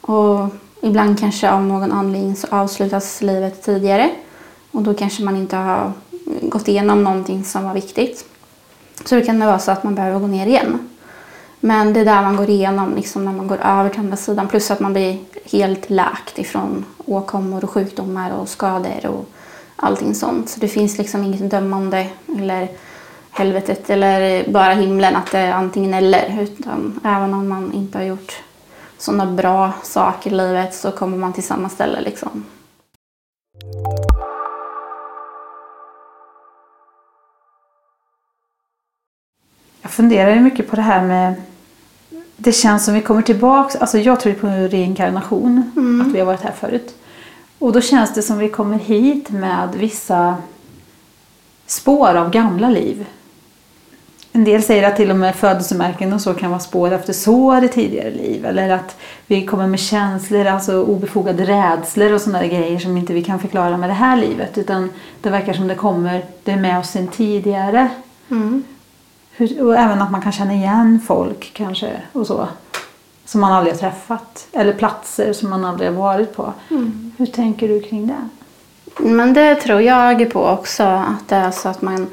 Och 0.00 0.48
ibland 0.80 1.20
kanske 1.20 1.50
av 1.50 1.62
någon 1.62 1.92
anledning 1.92 2.36
så 2.36 2.46
avslutas 2.50 3.22
livet 3.22 3.62
tidigare 3.62 4.10
och 4.70 4.82
då 4.82 4.94
kanske 4.94 5.22
man 5.22 5.36
inte 5.36 5.56
har 5.56 5.92
gått 6.42 6.68
igenom 6.68 7.04
någonting 7.04 7.44
som 7.44 7.64
var 7.64 7.74
viktigt. 7.74 8.24
Så 9.04 9.14
det 9.14 9.22
kan 9.22 9.38
det 9.38 9.46
vara 9.46 9.58
så 9.58 9.70
att 9.70 9.84
man 9.84 9.94
behöver 9.94 10.20
gå 10.20 10.26
ner 10.26 10.46
igen. 10.46 10.88
Men 11.60 11.92
det 11.92 12.00
är 12.00 12.04
där 12.04 12.22
man 12.22 12.36
går 12.36 12.50
igenom 12.50 12.94
liksom 12.94 13.24
när 13.24 13.32
man 13.32 13.46
går 13.46 13.58
över 13.58 13.90
till 13.90 14.00
andra 14.00 14.16
sidan. 14.16 14.48
Plus 14.48 14.70
att 14.70 14.80
man 14.80 14.92
blir 14.92 15.18
helt 15.52 15.90
läkt 15.90 16.38
ifrån 16.38 16.84
åkommor 17.06 17.64
och 17.64 17.70
sjukdomar 17.70 18.30
och 18.30 18.48
skador 18.48 19.06
och 19.06 19.28
allting 19.76 20.14
sånt. 20.14 20.48
Så 20.48 20.60
det 20.60 20.68
finns 20.68 20.98
liksom 20.98 21.24
inget 21.24 21.50
dömande 21.50 22.06
eller 22.38 22.68
helvetet 23.30 23.90
eller 23.90 24.48
bara 24.50 24.72
himlen 24.72 25.16
att 25.16 25.30
det 25.30 25.38
är 25.38 25.52
antingen 25.52 25.94
eller. 25.94 26.38
Utan 26.40 27.00
även 27.04 27.34
om 27.34 27.48
man 27.48 27.72
inte 27.72 27.98
har 27.98 28.04
gjort 28.04 28.42
sådana 29.00 29.26
bra 29.26 29.72
saker 29.82 30.30
i 30.30 30.34
livet 30.34 30.74
så 30.74 30.90
kommer 30.90 31.16
man 31.16 31.32
till 31.32 31.42
samma 31.46 31.68
ställe 31.68 32.00
liksom. 32.00 32.44
Jag 39.82 39.90
funderar 39.92 40.34
ju 40.34 40.40
mycket 40.40 40.70
på 40.70 40.76
det 40.76 40.82
här 40.82 41.02
med 41.06 41.34
det 42.36 42.52
känns 42.52 42.84
som 42.84 42.94
vi 42.94 43.02
kommer 43.02 43.22
tillbaks. 43.22 43.76
Alltså 43.76 43.98
jag 43.98 44.20
tror 44.20 44.32
på 44.32 44.46
reinkarnation, 44.46 45.70
Mm. 45.76 46.00
att 46.00 46.14
vi 46.14 46.18
har 46.18 46.26
varit 46.26 46.40
här 46.42 46.52
förut. 46.52 46.94
Och 47.58 47.72
då 47.72 47.80
känns 47.80 48.14
det 48.14 48.22
som 48.22 48.38
vi 48.38 48.48
kommer 48.48 48.78
hit 48.78 49.30
med 49.30 49.68
vissa 49.74 50.36
spår 51.66 52.14
av 52.14 52.30
gamla 52.30 52.68
liv. 52.68 53.06
En 54.40 54.44
del 54.44 54.62
säger 54.62 54.88
att 54.88 54.96
till 54.96 55.10
och 55.10 55.16
med 55.16 55.36
födelsemärken 55.36 56.12
och 56.12 56.20
så 56.20 56.34
kan 56.34 56.50
vara 56.50 56.60
spår 56.60 56.92
efter 56.92 57.12
sår 57.12 57.64
i 57.64 57.68
tidigare 57.68 58.10
liv. 58.10 58.46
Eller 58.46 58.70
att 58.70 58.96
vi 59.26 59.46
kommer 59.46 59.66
med 59.66 59.80
känslor, 59.80 60.46
alltså 60.46 60.82
obefogade 60.82 61.44
rädslor 61.44 62.12
och 62.12 62.20
sådana 62.20 62.46
grejer 62.46 62.78
som 62.78 62.96
inte 62.96 63.12
vi 63.12 63.24
kan 63.24 63.38
förklara 63.38 63.76
med 63.76 63.90
det 63.90 63.94
här 63.94 64.16
livet. 64.16 64.58
Utan 64.58 64.90
det 65.20 65.30
verkar 65.30 65.52
som 65.52 65.68
det 65.68 65.74
kommer, 65.74 66.24
det 66.44 66.52
är 66.52 66.56
med 66.56 66.78
oss 66.78 66.90
sen 66.90 67.08
tidigare. 67.08 67.88
Mm. 68.30 68.64
Hur, 69.30 69.66
och 69.66 69.76
även 69.76 70.02
att 70.02 70.10
man 70.10 70.22
kan 70.22 70.32
känna 70.32 70.54
igen 70.54 71.00
folk 71.06 71.50
kanske 71.54 71.90
och 72.12 72.26
så. 72.26 72.48
Som 73.24 73.40
man 73.40 73.52
aldrig 73.52 73.74
har 73.74 73.78
träffat. 73.78 74.46
Eller 74.52 74.72
platser 74.72 75.32
som 75.32 75.50
man 75.50 75.64
aldrig 75.64 75.90
har 75.90 75.96
varit 75.96 76.36
på. 76.36 76.52
Hur 77.16 77.26
tänker 77.26 77.68
du 77.68 77.80
kring 77.80 78.06
det? 78.06 78.28
Men 78.98 79.34
det 79.34 79.54
tror 79.54 79.80
jag 79.80 80.30
på 80.32 80.44
också. 80.44 80.82
Att 80.82 81.28
det 81.28 81.36
är 81.36 81.50
så 81.50 81.68
att 81.68 81.82
man 81.82 82.06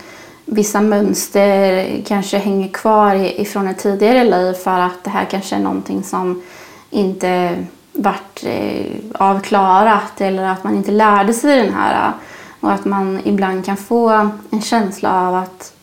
vissa 0.49 0.81
mönster 0.81 2.01
kanske 2.07 2.37
hänger 2.37 2.67
kvar 2.67 3.15
ifrån 3.15 3.67
ett 3.67 3.77
tidigare 3.77 4.23
liv 4.23 4.53
för 4.53 4.79
att 4.79 5.03
det 5.03 5.09
här 5.09 5.25
kanske 5.25 5.55
är 5.55 5.59
någonting 5.59 6.03
som 6.03 6.41
inte 6.89 7.57
vart 7.93 8.43
eh, 8.43 8.85
avklarat 9.13 10.21
eller 10.21 10.43
att 10.43 10.63
man 10.63 10.75
inte 10.75 10.91
lärde 10.91 11.33
sig 11.33 11.61
den 11.61 11.73
här. 11.73 12.07
Eh, 12.07 12.13
och 12.59 12.71
att 12.71 12.85
man 12.85 13.19
ibland 13.23 13.65
kan 13.65 13.77
få 13.77 14.09
en 14.49 14.61
känsla 14.61 15.27
av 15.27 15.35
att 15.35 15.73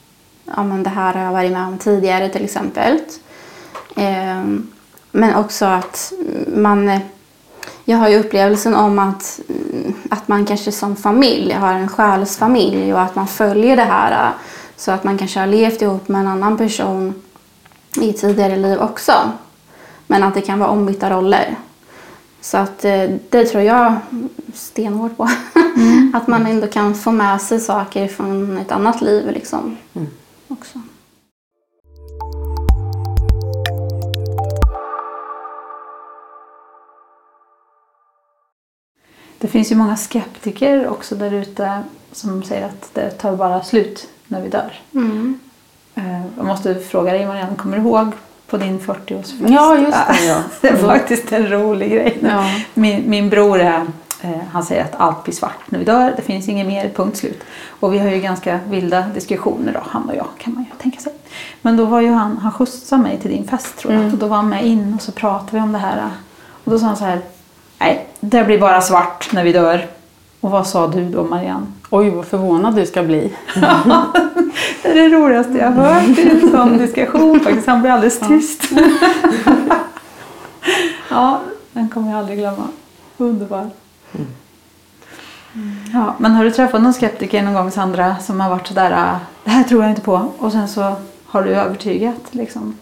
ja, 0.57 0.63
men 0.65 0.83
det 0.83 0.91
här 0.91 1.15
har 1.15 1.25
jag 1.25 1.33
varit 1.33 1.53
med 1.53 1.67
om 1.67 1.79
tidigare 1.79 2.29
till 2.29 2.45
exempel. 2.45 2.99
Ehm, 3.97 4.71
men 5.11 5.35
också 5.35 5.65
att 5.65 6.13
man 6.47 7.01
jag 7.85 7.99
har 7.99 8.09
ju 8.09 8.19
upplevelsen 8.19 8.75
om 8.75 8.99
att, 8.99 9.41
att 10.11 10.29
man 10.29 10.47
kanske 10.47 10.73
som 10.73 10.97
familj 10.97 11.53
har 11.53 11.73
en 11.73 11.89
själsfamilj 11.89 12.95
och 12.95 13.01
att 13.01 13.15
man 13.15 13.29
följer 13.29 13.77
det 13.77 13.83
här. 13.83 14.27
Eh, 14.27 14.33
så 14.77 14.93
att 14.93 15.05
man 15.05 15.19
kanske 15.19 15.41
har 15.41 15.47
levt 15.47 15.83
ihop 15.83 16.09
med 16.09 16.21
en 16.21 16.29
annan 16.29 16.57
person 16.57 17.15
i 18.01 18.13
tidigare 18.13 18.57
liv 18.57 18.79
också. 18.79 19.13
Men 20.07 20.23
att 20.23 20.35
det 20.35 20.41
kan 20.41 20.59
vara 20.59 20.71
ombytta 20.71 21.11
roller. 21.11 21.57
Så 22.41 22.57
att 22.57 22.85
eh, 22.85 23.11
det 23.31 23.45
tror 23.45 23.63
jag 23.63 23.97
stenhårt 24.55 25.17
på. 25.17 25.25
att 26.15 26.27
man 26.27 26.47
ändå 26.47 26.67
kan 26.67 26.95
få 26.95 27.13
med 27.13 27.43
sig 27.43 27.61
saker 27.61 28.09
från 28.09 28.59
ett 28.59 28.73
annat 28.73 29.01
liv 29.01 29.31
liksom. 29.31 29.77
Också. 30.49 30.81
Det 39.39 39.49
finns 39.49 39.73
ju 39.73 39.77
många 39.77 39.97
skeptiker 39.97 40.89
också 40.89 41.15
där 41.15 41.33
ute 41.33 41.83
som 42.13 42.43
säger 42.43 42.67
att 42.67 42.91
det 42.95 43.11
tar 43.11 43.37
bara 43.37 43.65
slut 43.65 44.09
när 44.29 44.41
vi 44.41 44.49
dör. 44.49 44.73
Mm. 44.95 45.39
Eh, 45.95 46.21
Jag 46.37 46.47
måste 46.47 46.75
fråga 46.75 47.13
dig 47.13 47.27
Marianne, 47.27 47.57
kommer 47.57 47.77
du 47.77 47.83
ihåg 47.83 48.13
på 48.49 48.57
din 48.57 48.81
40-årsfest? 48.81 49.53
Ja, 49.53 49.77
just 49.79 49.99
det, 50.09 50.27
ja. 50.27 50.37
det 50.61 50.69
är 50.69 50.77
faktiskt 50.77 51.33
en 51.33 51.49
rolig 51.51 51.91
grej. 51.93 52.19
Ja. 52.23 52.45
Min, 52.75 53.11
min 53.11 53.31
bror 53.31 53.61
är, 53.61 53.87
eh, 54.23 54.31
han 54.53 54.65
säger 54.65 54.85
att 54.85 54.95
allt 54.97 55.25
blir 55.25 55.35
svart 55.35 55.59
när 55.71 55.79
vi 55.79 55.85
dör. 55.85 56.13
Det 56.17 56.23
finns 56.23 56.49
inget 56.49 56.67
mer, 56.67 56.89
punkt 56.97 57.17
slut. 57.17 57.41
Och 57.81 57.95
vi 57.95 57.99
har 57.99 58.09
ju 58.11 58.21
ganska 58.21 58.61
vilda 58.69 59.01
diskussioner 59.15 59.73
då, 59.73 59.81
han 59.87 60.09
och 60.09 60.17
jag 60.17 60.27
kan 60.39 60.55
man 60.55 60.63
ju 60.65 60.71
tänka 60.83 61.01
sig. 61.01 61.13
Men 61.63 61.77
då 61.77 61.85
var 61.85 62.01
ju 62.01 62.11
han, 62.11 62.39
han 62.39 62.53
skjutsade 62.53 63.03
mig 63.03 63.19
till 63.21 63.31
din 63.31 63.45
fest 63.49 63.77
tror 63.79 63.93
jag. 63.95 64.13
Och 64.13 64.19
då 64.19 64.27
var 64.27 64.37
han 64.37 64.49
med 64.49 64.67
in 64.67 64.95
och 64.95 65.03
så 65.03 65.13
pratade 65.13 65.51
vi 65.53 65.61
om 65.61 65.73
det 65.73 65.79
här. 65.79 66.11
Och 66.65 66.71
då 66.73 66.79
sa 66.79 66.87
han 66.87 66.97
så 66.97 67.05
här, 67.05 67.21
nej 67.79 68.07
det 68.21 68.45
blir 68.45 68.61
bara 68.61 68.81
svart 68.81 69.29
när 69.33 69.45
vi 69.45 69.53
dör. 69.53 69.87
Och 70.41 70.51
vad 70.51 70.67
sa 70.67 70.87
du 70.87 71.09
då 71.09 71.25
Marianne? 71.25 71.67
Oj, 71.97 72.11
vad 72.11 72.25
förvånad 72.27 72.75
du 72.75 72.87
ska 72.87 73.03
bli. 73.03 73.33
Det 74.83 74.89
är 74.89 74.95
det 74.95 75.09
roligaste 75.09 75.59
jag 75.59 75.71
har 75.71 75.83
hört 75.95 76.19
i 76.19 76.31
en 76.31 76.51
sån 76.51 76.79
diskussion 76.79 77.41
faktiskt. 77.41 77.67
Han 77.67 77.81
blir 77.81 77.91
alldeles 77.91 78.19
tyst. 78.21 78.63
ja, 81.11 81.41
den 81.73 81.89
kommer 81.89 82.11
jag 82.11 82.19
aldrig 82.19 82.39
glömma. 82.39 82.69
Underbar. 83.17 83.71
Ja, 85.93 86.15
men 86.19 86.33
har 86.33 86.45
du 86.45 86.51
träffat 86.51 86.83
någon 86.83 86.95
skeptiker 86.95 87.43
någon 87.43 87.55
gång 87.55 87.71
Sandra 87.71 88.17
som 88.17 88.41
har 88.41 88.51
varit 88.51 88.67
sådär, 88.67 88.93
"Ah, 88.93 89.21
det 89.45 89.51
här 89.51 89.65
tror 89.65 89.83
jag 89.83 89.91
inte 89.91 90.03
på. 90.03 90.33
Och 90.39 90.53
sen 90.53 90.69
så 90.69 90.93
har 91.27 91.43
du 91.43 91.51
övertygat 91.51 92.21
liksom. 92.31 92.79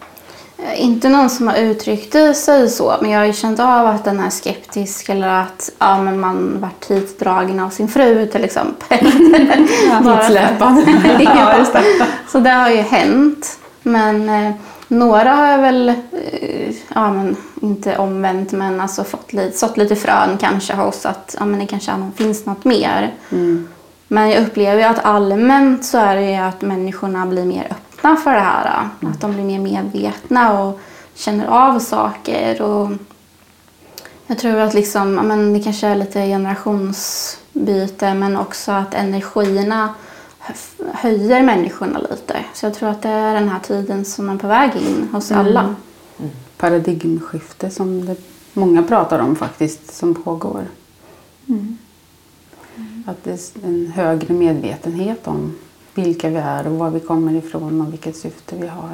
Eh, 0.62 0.82
Inte 0.84 1.08
någon 1.08 1.30
som 1.30 1.48
har 1.48 1.56
uttryckt 1.56 2.36
sig 2.36 2.70
så, 2.70 2.96
men 3.00 3.10
jag 3.10 3.18
har 3.18 3.26
ju 3.26 3.32
känt 3.32 3.60
av 3.60 3.86
att 3.86 4.04
den 4.04 4.20
är 4.20 4.30
skeptisk 4.30 5.08
eller 5.08 5.28
att 5.28 5.70
ja, 5.78 6.02
men 6.02 6.20
man 6.20 6.60
varit 6.60 6.90
hitdragen 6.90 7.60
av 7.60 7.70
sin 7.70 7.88
fru 7.88 8.26
till 8.26 8.44
exempel. 8.44 8.98
Hitsläpad. 10.18 10.82
ja, 11.20 11.58
just 11.58 11.72
det. 11.72 11.84
Så 12.28 12.38
det 12.38 12.50
har 12.50 12.70
ju 12.70 12.80
hänt. 12.80 13.58
Men 13.82 14.28
eh, 14.28 14.52
några 14.88 15.32
har 15.32 15.46
jag 15.46 15.58
väl, 15.58 15.88
eh, 15.88 16.74
ja 16.94 17.12
men 17.12 17.36
inte 17.62 17.98
omvänt, 17.98 18.52
men 18.52 18.80
alltså 18.80 19.04
fått 19.04 19.32
lite, 19.32 19.58
sått 19.58 19.76
lite 19.76 19.96
frön 19.96 20.38
kanske 20.40 20.74
hos 20.74 21.06
att 21.06 21.36
ja, 21.38 21.44
men 21.44 21.60
det 21.60 21.66
kanske 21.66 21.92
finns 22.16 22.46
något 22.46 22.64
mer. 22.64 23.14
Men 24.08 24.30
jag 24.30 24.42
upplever 24.42 24.76
ju 24.78 24.82
att 24.82 25.04
allmänt 25.04 25.84
så 25.84 25.98
är 25.98 26.16
det 26.16 26.30
ju 26.30 26.36
att 26.36 26.62
människorna 26.62 27.26
blir 27.26 27.44
mer 27.44 27.64
öppna 27.70 27.91
för 28.16 28.32
det 28.32 28.40
här. 28.40 28.88
Att 29.00 29.20
de 29.20 29.32
blir 29.32 29.44
mer 29.44 29.58
medvetna 29.58 30.62
och 30.62 30.80
känner 31.14 31.46
av 31.46 31.78
saker. 31.78 32.62
Och 32.62 32.90
Jag 34.26 34.38
tror 34.38 34.56
att 34.56 34.74
liksom, 34.74 35.14
men 35.14 35.52
det 35.52 35.60
kanske 35.60 35.86
är 35.86 35.96
lite 35.96 36.26
generationsbyte 36.26 38.14
men 38.14 38.36
också 38.36 38.72
att 38.72 38.94
energierna 38.94 39.94
hö- 40.38 40.54
höjer 40.92 41.42
människorna 41.42 41.98
lite. 41.98 42.36
Så 42.54 42.66
jag 42.66 42.74
tror 42.74 42.88
att 42.88 43.02
det 43.02 43.08
är 43.08 43.34
den 43.34 43.48
här 43.48 43.58
tiden 43.60 44.04
som 44.04 44.30
är 44.30 44.36
på 44.36 44.46
väg 44.46 44.70
in 44.76 45.08
hos 45.12 45.32
alla. 45.32 45.74
Paradigmskifte 46.56 47.70
som 47.70 48.06
det, 48.06 48.16
många 48.52 48.82
pratar 48.82 49.18
om 49.18 49.36
faktiskt, 49.36 49.94
som 49.94 50.14
pågår. 50.14 50.64
Att 53.06 53.24
det 53.24 53.30
är 53.30 53.66
en 53.66 53.92
högre 53.94 54.34
medvetenhet 54.34 55.26
om 55.26 55.54
vilka 55.94 56.28
vi 56.28 56.36
är 56.36 56.66
och 56.66 56.72
var 56.78 56.90
vi 56.90 57.00
kommer 57.00 57.32
ifrån 57.34 57.80
och 57.80 57.92
vilket 57.92 58.16
syfte 58.16 58.56
vi 58.56 58.66
har. 58.66 58.90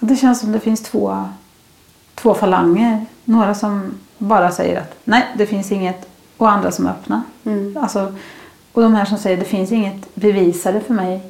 Det 0.00 0.16
känns 0.16 0.40
som 0.40 0.52
det 0.52 0.60
finns 0.60 0.80
två, 0.82 1.24
två 2.14 2.34
falanger. 2.34 3.06
Några 3.24 3.54
som 3.54 3.94
bara 4.18 4.50
säger 4.50 4.80
att 4.80 4.94
nej, 5.04 5.22
det 5.36 5.46
finns 5.46 5.72
inget. 5.72 6.08
Och 6.36 6.50
andra 6.50 6.70
som 6.70 6.86
är 6.86 6.90
öppna. 6.90 7.22
Mm. 7.44 7.76
Alltså, 7.80 8.14
och 8.72 8.82
de 8.82 8.94
här 8.94 9.04
som 9.04 9.18
säger 9.18 9.36
det 9.36 9.44
finns 9.44 9.72
inget 9.72 10.14
bevisade 10.14 10.80
för 10.80 10.94
mig. 10.94 11.20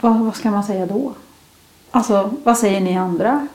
Vad, 0.00 0.18
vad 0.18 0.36
ska 0.36 0.50
man 0.50 0.64
säga 0.64 0.86
då? 0.86 1.12
Alltså, 1.90 2.30
vad 2.44 2.58
säger 2.58 2.80
ni 2.80 2.96
andra? 2.98 3.46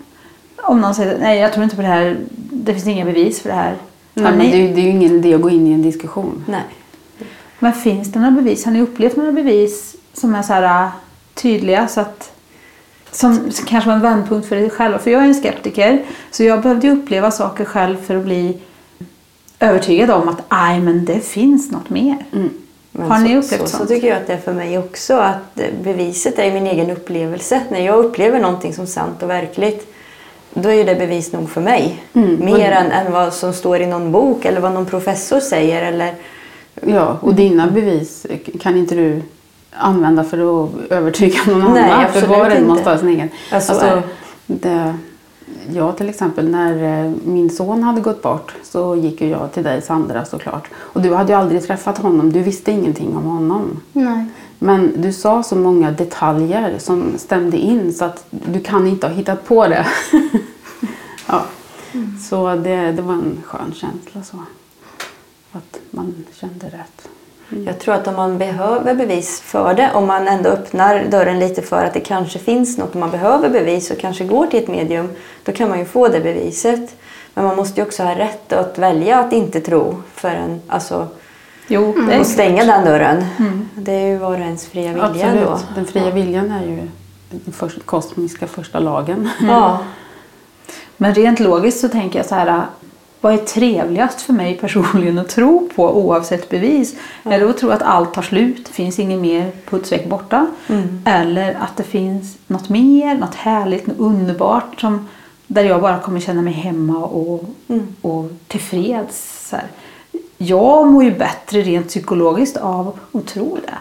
Om 0.58 0.82
någon 0.82 0.96
säger 0.96 1.20
nej, 1.20 1.40
jag 1.40 1.54
tror 1.54 1.64
inte 1.64 1.76
på 1.76 1.82
det 1.82 1.88
här. 1.88 2.18
Det 2.52 2.74
finns 2.74 2.88
inga 2.88 3.06
bevis 3.06 3.42
för 3.42 3.50
det 3.50 3.56
här. 3.56 3.78
Nej, 4.14 4.24
men 4.32 4.40
det, 4.40 4.46
är 4.54 4.68
ju- 4.68 4.74
det 4.74 4.82
är 4.82 4.84
ju 4.84 4.90
ingen 4.90 5.12
idé 5.16 5.34
att 5.34 5.42
gå 5.42 5.50
in 5.50 5.68
i 5.68 5.72
en 5.72 5.82
diskussion. 5.82 6.44
Nej. 6.48 6.64
Men 7.64 7.74
finns 7.74 8.12
det 8.12 8.20
några 8.20 8.32
bevis? 8.32 8.66
Har 8.66 8.72
ni 8.72 8.82
upplevt 8.82 9.16
några 9.16 9.32
bevis 9.32 9.96
som 10.14 10.36
är 10.36 10.42
så 10.42 10.54
här 10.54 10.86
äh, 10.86 10.90
tydliga 11.34 11.88
så 11.88 12.02
att 12.02 12.32
som 13.12 13.52
kanske 13.68 13.88
var 13.88 13.96
en 13.96 14.02
vändpunkt 14.02 14.48
för 14.48 14.56
er 14.56 14.70
själva? 14.70 15.00
För 15.00 15.12
jag 15.12 15.22
är 15.22 15.28
en 15.28 15.36
skeptiker 15.36 16.04
så 16.32 16.44
jag 16.44 16.62
behövde 16.62 16.90
uppleva 16.90 17.32
saker 17.32 17.66
själv 17.66 17.98
för 17.98 18.16
att 18.16 18.24
bli 18.24 18.58
övertygad 19.60 20.10
om 20.10 20.30
att 20.30 20.44
aj 20.48 20.80
men 20.80 21.06
det 21.06 21.20
finns 21.20 21.72
något 21.72 21.90
mer. 21.90 22.26
Mm. 22.34 22.50
Har 23.10 23.20
ni 23.20 23.30
så, 23.30 23.38
upplevt 23.38 23.62
så, 23.62 23.68
så 23.68 23.78
sånt? 23.78 23.90
tycker 23.90 24.08
jag 24.08 24.18
att 24.18 24.28
det 24.28 24.34
är 24.34 24.38
för 24.38 24.54
mig 24.54 24.78
också. 24.78 25.14
Att 25.14 25.60
beviset 25.84 26.40
är 26.40 26.54
min 26.54 26.68
egen 26.68 26.90
upplevelse. 26.90 27.62
När 27.70 27.80
jag 27.80 28.06
upplever 28.06 28.40
någonting 28.40 28.74
som 28.74 28.88
sant 28.88 29.24
och 29.24 29.30
verkligt 29.30 29.94
då 30.54 30.72
är 30.72 30.86
det 30.86 30.96
bevis 30.96 31.32
nog 31.32 31.50
för 31.50 31.62
mig. 31.62 32.04
Mm. 32.14 32.46
Mer 32.46 32.72
än, 32.72 32.92
än 32.92 33.12
vad 33.12 33.34
som 33.34 33.54
står 33.54 33.82
i 33.82 33.86
någon 33.86 34.12
bok 34.12 34.46
eller 34.46 34.62
vad 34.62 34.72
någon 34.72 34.86
professor 34.86 35.40
säger. 35.40 35.82
Eller, 35.82 36.14
Ja, 36.82 37.18
och 37.22 37.36
dina 37.36 37.68
bevis 37.68 38.26
kan 38.60 38.78
inte 38.78 38.96
du 38.96 39.22
använda 39.72 40.24
för 40.24 40.64
att 40.64 40.70
övertyga 40.90 41.40
någon 41.48 41.74
Nej, 41.74 41.92
annan. 41.92 42.00
För 42.00 42.06
absolut 42.06 42.30
var 42.30 42.46
och 42.46 42.56
en 42.56 42.68
måste 42.68 42.90
ha 42.90 42.98
sin 42.98 43.10
egen. 43.10 43.30
Alltså, 43.52 44.02
det. 44.46 44.94
jag 45.74 45.98
till 45.98 46.10
exempel, 46.10 46.50
när 46.50 47.06
eh, 47.06 47.12
min 47.26 47.50
son 47.50 47.84
hade 47.84 48.02
gått 48.02 48.22
bort 48.22 48.54
så 48.64 48.96
gick 48.96 49.22
ju 49.22 49.30
jag 49.30 49.52
till 49.54 49.64
dig 49.64 49.82
Sandra 49.82 50.26
såklart. 50.26 50.68
Och 50.76 51.02
du 51.02 51.14
hade 51.14 51.34
ju 51.34 51.40
aldrig 51.40 51.64
träffat 51.64 51.98
honom, 51.98 52.34
du 52.34 52.42
visste 52.42 52.72
ingenting 52.72 53.18
om 53.18 53.24
honom. 53.24 53.82
Nej. 53.94 54.26
Men 54.60 55.02
du 55.02 55.14
sa 55.14 55.44
så 55.44 55.56
många 55.56 55.92
detaljer 55.92 56.76
som 56.80 57.14
stämde 57.18 57.58
in 57.58 57.94
så 57.94 58.06
att 58.06 58.26
du 58.30 58.60
kan 58.60 58.88
inte 58.88 59.08
ha 59.08 59.14
hittat 59.14 59.46
på 59.46 59.68
det. 59.68 59.88
ja. 61.28 61.46
Så 62.30 62.56
det, 62.56 62.92
det 62.92 63.02
var 63.02 63.14
en 63.14 63.38
skön 63.46 63.74
känsla 63.74 64.24
så. 64.24 64.38
Att 65.54 65.80
man 65.92 66.26
kände 66.34 66.66
rätt. 66.66 67.08
Jag 67.66 67.80
tror 67.80 67.96
att 67.96 68.08
om 68.08 68.16
man 68.16 68.38
behöver 68.38 68.96
bevis 68.96 69.42
för 69.42 69.74
det, 69.74 69.92
om 69.94 70.08
man 70.08 70.28
ändå 70.28 70.50
öppnar 70.50 71.06
dörren 71.06 71.40
lite 71.40 71.62
för 71.62 71.86
att 71.86 71.94
det 71.94 72.00
kanske 72.00 72.40
finns 72.40 72.78
något 72.78 72.90
och 72.90 72.96
man 72.96 73.12
behöver 73.12 73.50
bevis 73.50 73.92
och 73.92 74.00
kanske 74.00 74.24
går 74.24 74.48
till 74.48 74.64
ett 74.64 74.68
medium, 74.68 75.10
då 75.44 75.52
kan 75.52 75.70
man 75.70 75.80
ju 75.80 75.86
få 75.86 76.08
det 76.08 76.20
beviset. 76.20 76.96
Men 77.34 77.46
man 77.46 77.56
måste 77.56 77.82
ju 77.82 77.88
också 77.88 78.04
ha 78.04 78.16
rätt 78.16 78.54
att 78.54 78.78
välja 78.78 79.20
att 79.20 79.34
inte 79.34 79.62
tro 79.62 80.02
förrän, 80.16 80.62
alltså, 80.68 81.08
Jo, 81.68 81.94
det 82.08 82.14
är 82.14 82.20
och 82.20 82.26
stänga 82.26 82.66
den 82.66 82.86
dörren. 82.86 83.26
Mm. 83.40 83.70
Det 83.76 83.92
är 83.92 84.08
ju 84.08 84.18
var 84.18 84.32
och 84.32 84.40
ens 84.40 84.68
fria 84.68 84.90
vilja 84.90 85.06
Absolut. 85.06 85.46
då. 85.46 85.60
Den 85.76 85.86
fria 85.86 86.12
viljan 86.12 86.52
är 86.52 86.66
ju 86.66 86.88
den 87.30 87.54
första, 87.54 87.82
kosmiska 87.82 88.48
första 88.48 88.80
lagen. 88.80 89.30
Ja. 89.42 89.80
Men 90.98 91.14
rent 91.14 91.40
logiskt 91.40 91.80
så 91.80 91.90
tänker 91.90 92.20
jag 92.20 92.26
så 92.26 92.36
här. 92.36 92.64
Vad 93.24 93.34
är 93.34 93.38
trevligast 93.38 94.22
för 94.22 94.34
mig 94.34 94.58
personligen 94.58 95.18
att 95.18 95.30
tro 95.30 95.70
på 95.76 95.98
oavsett 95.98 96.50
bevis? 96.50 96.96
Är 97.24 97.40
det 97.40 97.50
att 97.50 97.58
tro 97.58 97.70
att 97.70 97.82
allt 97.82 98.14
tar 98.14 98.22
slut, 98.22 98.66
det 98.66 98.72
finns 98.72 99.00
inget 99.00 99.20
mer 99.20 99.52
putsväck 99.70 100.10
borta? 100.10 100.48
Eller 101.06 101.54
att 101.54 101.78
det 101.78 101.84
finns 101.84 102.38
något 102.48 102.70
mer, 102.70 103.18
något 103.18 103.36
härligt, 103.36 103.88
något 103.88 104.00
underbart 104.00 104.82
som, 104.82 105.08
där 105.48 105.64
jag 105.64 105.82
bara 105.82 106.00
kommer 106.00 106.20
känna 106.20 106.42
mig 106.42 106.54
hemma 106.54 107.06
och, 107.06 107.44
och 108.02 108.30
tillfreds. 108.48 109.48
Så 109.50 109.56
här. 109.56 109.68
Jag 110.38 110.88
mår 110.88 111.04
ju 111.04 111.12
bättre 111.12 111.62
rent 111.62 111.88
psykologiskt 111.88 112.58
av 112.58 113.00
att 113.12 113.26
tro 113.26 113.58
det. 113.66 113.78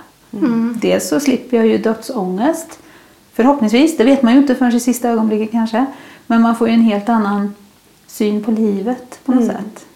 Dels 0.81 1.09
så 1.09 1.21
slipper 1.21 1.57
jag 1.57 1.67
ju 1.67 1.79
dödsångest. 1.79 2.79
Förhoppningsvis, 3.33 3.97
det 3.97 4.05
vet 4.05 4.23
man 4.23 4.33
ju 4.33 4.39
inte 4.39 4.55
förrän 4.55 4.77
i 4.77 4.81
sista 4.81 5.09
ögonblicket 5.09 5.51
kanske. 5.51 5.87
Men 6.27 6.43
man 6.43 6.57
får 6.57 6.69
ju 6.69 6.75
en 6.75 6.81
helt 6.81 7.09
annan 7.09 7.55
syn 8.13 8.45
på 8.45 8.51
livet 8.51 9.21
på 9.25 9.33
något 9.33 9.47
sätt. 9.47 9.87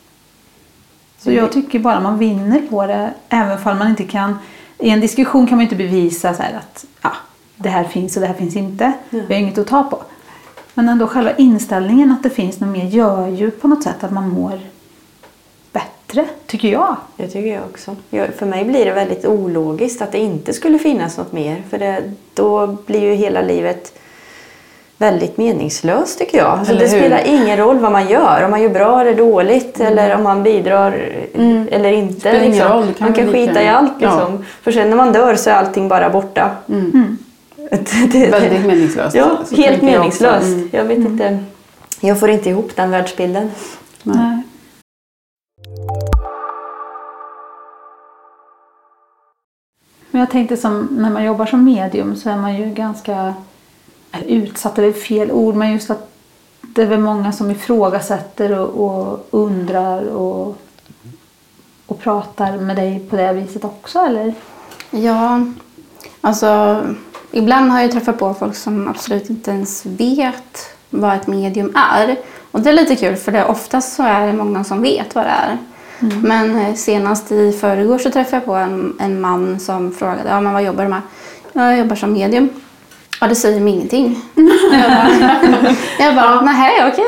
Så 1.19 1.33
jag 1.33 1.53
tycker 1.53 1.79
bara 1.79 2.01
man 2.01 2.19
vinner 2.19 2.63
på 2.71 2.87
det 2.87 3.15
även 3.29 3.59
om 3.65 3.79
man 3.79 3.89
inte 3.89 4.05
kan... 4.05 4.39
I 4.79 4.91
en 4.91 5.01
diskussion 5.01 5.47
kan 5.47 5.57
man 5.57 5.63
inte 5.63 5.77
bevisa 5.77 6.35
så 6.35 6.43
här 6.43 6.55
att 6.55 6.85
ja, 7.03 7.13
det 7.57 7.69
här 7.69 7.85
finns 7.85 8.17
och 8.17 8.21
det 8.21 8.27
här 8.27 8.35
finns 8.35 8.57
inte. 8.57 8.93
Vi 9.11 9.35
har 9.35 9.41
inget 9.41 9.59
att 9.59 9.67
ta 9.67 9.83
på. 9.83 10.03
Men 10.75 10.89
ändå 10.89 11.07
själva 11.07 11.37
inställningen 11.37 12.13
att 12.13 12.23
det 12.23 12.31
finns 12.31 12.61
något 12.61 12.71
mer 12.71 12.85
gör 12.85 13.29
ju 13.29 13.51
på 13.51 13.69
något 13.69 13.83
sätt 13.83 14.05
att 14.05 14.13
man 14.13 14.29
mår 14.29 14.61
bättre, 15.73 16.27
tycker 16.47 16.69
jag. 16.69 16.97
Det 17.17 17.29
tycker 17.29 17.55
jag 17.55 17.65
också. 17.65 17.97
Jag, 18.11 18.35
för 18.35 18.47
mig 18.47 18.65
blir 18.65 18.85
det 18.85 18.93
väldigt 18.93 19.25
ologiskt 19.25 20.03
att 20.03 20.13
det 20.13 20.19
inte 20.19 20.53
skulle 20.53 20.79
finnas 20.79 21.19
något 21.19 21.33
mer. 21.33 21.63
För 21.71 21.79
det, 21.79 22.13
då 22.35 22.67
blir 22.67 23.01
ju 23.01 23.15
hela 23.15 23.43
livet 23.43 23.99
väldigt 24.99 25.37
meningslöst 25.37 26.19
tycker 26.19 26.39
jag. 26.39 26.47
Alltså 26.47 26.73
Eller 26.73 26.83
det 26.83 26.89
spelar 26.89 27.23
ingen 27.27 27.57
roll 27.57 27.79
vad 27.79 27.93
man 27.93 28.09
gör. 28.09 28.45
Om 28.45 28.51
man 28.51 28.63
gör 28.63 28.69
bra 28.69 29.01
eller 29.01 29.15
dåligt 29.15 29.81
eller 29.81 30.17
om 30.17 30.23
man 30.23 30.43
bidrar 30.43 30.93
eller 31.71 31.93
inte. 31.93 31.99
Mm. 31.99 32.21
Spelar 32.21 32.39
ingen 32.39 32.51
liksom. 32.51 32.73
roll, 32.73 32.87
det 32.87 32.95
kan 32.95 33.07
man 33.09 33.15
kan 33.17 33.25
väl 33.25 33.35
lika 33.35 33.47
skita 33.53 33.63
i 33.63 33.69
allt 33.69 33.93
Ja. 33.99 34.11
liksom. 34.17 34.45
För 34.63 34.73
sen 34.73 34.91
när 34.91 34.97
man 34.97 35.13
dör 35.13 35.35
så 35.37 35.51
är 35.51 35.55
allting 35.55 35.89
bara 35.89 36.11
borta. 36.11 36.51
Mm. 36.69 37.19
Det- 37.71 38.07
det- 38.13 38.27
Väldigt 38.31 38.67
meningslöst. 38.67 39.17
Ja, 39.17 39.31
Så 39.45 39.57
helt 39.57 39.69
tänker 39.81 39.87
jag 39.95 39.99
meningslöst. 40.01 40.47
Mm. 40.47 40.69
Jag 40.73 40.85
vet 40.85 40.99
inte. 40.99 41.39
Jag 42.01 42.21
får 42.21 42.31
inte 42.31 42.51
ihop 42.51 42.71
den 42.77 42.91
världsbilden. 42.91 43.51
Nej. 44.03 44.43
Men 50.11 50.21
jag 50.21 50.31
tänkte 50.31 50.57
som 50.57 50.89
när 50.91 51.11
man 51.11 51.25
jobbar 51.25 51.47
som 51.47 51.65
medium 51.65 52.17
så 52.17 52.31
är 52.31 52.37
man 52.37 52.57
ju 52.57 52.65
ganska 52.71 53.13
eller 53.13 53.35
utsatt, 54.27 54.79
är 54.79 54.83
väl 54.83 54.93
fel 54.93 55.31
ord, 55.33 55.55
men 55.55 55.73
just 55.73 55.91
att 55.91 56.09
det 56.61 56.83
är 56.83 56.87
väl 56.87 57.01
många 57.01 57.33
som 57.33 57.51
ifrågasätter 57.51 58.59
och, 58.59 58.85
och 58.87 59.27
undrar 59.31 60.09
och, 60.09 60.57
och 61.87 62.01
pratar 62.01 62.59
med 62.59 62.77
dig 62.77 63.07
på 63.11 63.17
det 63.17 63.33
viset 63.33 63.65
också, 63.65 63.99
eller? 63.99 64.35
Ja, 64.91 65.41
alltså 66.21 66.81
ibland 67.33 67.71
har 67.71 67.81
jag 67.81 67.93
träffat 67.93 68.19
på 68.19 68.35
folk 68.35 68.55
som 68.57 68.89
absolut 68.89 69.31
inte 69.31 69.51
ens 69.51 69.87
vet 69.87 70.71
vad 70.91 71.15
ett 71.17 71.27
medium 71.27 71.73
är. 71.77 72.17
Och 72.51 72.61
det 72.61 72.71
är 72.71 72.75
lite 72.75 72.97
kul 72.97 73.17
för 73.17 73.33
det 73.33 73.45
oftast 73.45 73.93
så 73.97 74.03
är 74.03 74.27
det 74.27 74.33
många 74.33 74.65
som 74.65 74.83
vet 74.83 75.15
vad 75.15 75.25
det 75.25 75.31
är. 75.31 75.59
Men 76.23 76.57
eh, 76.57 76.75
senast 76.75 77.33
i 77.33 77.53
förrgår 77.53 77.99
så 77.99 78.11
träffade 78.11 78.37
jag 78.37 78.45
på 78.45 78.55
en, 78.55 78.97
en 79.01 79.21
man 79.21 79.61
som 79.61 79.93
frågade 79.93 80.29
ja, 80.29 80.41
men 80.41 80.53
vad 80.53 80.63
jobbar 80.63 80.85
du 80.85 80.91
med? 80.91 81.01
"Ja, 81.53 81.71
Jag 81.71 81.79
jobbar 81.79 81.97
som 81.97 82.13
medium. 82.13 82.49
Ja, 83.21 83.27
det 83.27 83.35
säger 83.35 83.61
mig 83.61 83.73
ingenting. 83.73 84.21
jag 84.35 84.91
bara, 84.91 85.09
jag 85.99 86.15
bara 86.15 86.41
nej 86.41 86.93
okej. 86.93 87.05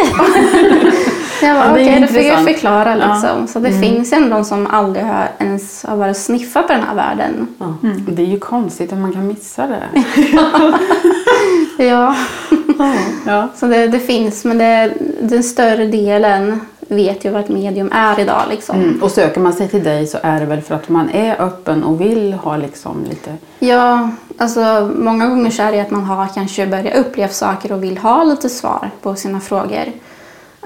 Jag 1.43 1.57
bara, 1.57 1.67
Ja, 1.67 1.73
okej, 1.73 2.01
då 2.01 2.07
fick 2.15 2.27
jag 2.27 2.45
förklara 2.45 2.97
Ja. 2.99 3.13
liksom. 3.13 3.47
Så 3.49 3.59
det 3.59 3.73
finns 3.81 4.13
ändå 4.13 4.37
de 4.37 4.45
som 4.45 4.67
aldrig 4.67 5.05
har 5.05 5.29
ens 5.39 5.85
har 5.85 5.97
varit 5.97 6.17
sniffa 6.17 6.63
på 6.63 6.73
den 6.73 6.83
här 6.83 6.95
världen. 6.95 7.47
Det 8.09 8.23
är 8.23 8.27
ju 8.27 8.39
konstigt 8.39 8.93
att 8.93 8.99
man 8.99 9.13
kan 9.13 9.27
missa 9.27 9.67
det. 9.67 9.83
Ja, 11.85 12.15
Ja. 13.27 13.49
så 13.57 13.67
det, 13.67 13.87
det 13.89 13.99
finns, 14.01 14.45
men 14.45 14.59
det, 14.59 14.93
den 15.21 15.43
större 15.43 15.87
delen 15.87 16.61
vet 16.89 17.25
ju 17.25 17.31
vad 17.31 17.41
ett 17.41 17.49
medium 17.49 17.93
är 17.93 18.21
idag. 18.21 18.43
Liksom. 18.49 18.77
Mm. 18.77 19.03
Och 19.03 19.11
söker 19.11 19.41
man 19.41 19.53
sig 19.53 19.69
till 19.69 19.85
dig 19.85 20.07
så 20.07 20.19
är 20.23 20.41
det 20.41 20.47
väl 20.47 20.63
för 20.63 20.75
att 20.75 20.89
man 20.89 21.11
är 21.11 21.41
öppen 21.41 21.85
och 21.85 22.01
vill 22.01 22.33
ha 22.33 22.57
liksom 22.57 23.05
lite... 23.05 23.37
Ja, 23.59 24.11
alltså 24.39 24.93
många 24.97 25.27
gånger 25.27 25.51
så 25.51 25.63
är 25.63 25.73
det 25.73 25.81
att 25.81 25.91
man 25.91 26.05
har 26.05 26.27
kanske 26.35 26.67
börjat 26.67 26.97
uppleva 26.97 27.33
saker 27.33 27.73
och 27.73 27.83
vill 27.83 27.99
ha 27.99 28.25
lite 28.25 28.49
svar 28.49 28.91
på 29.03 29.15
sina 29.15 29.41
frågor. 29.41 29.85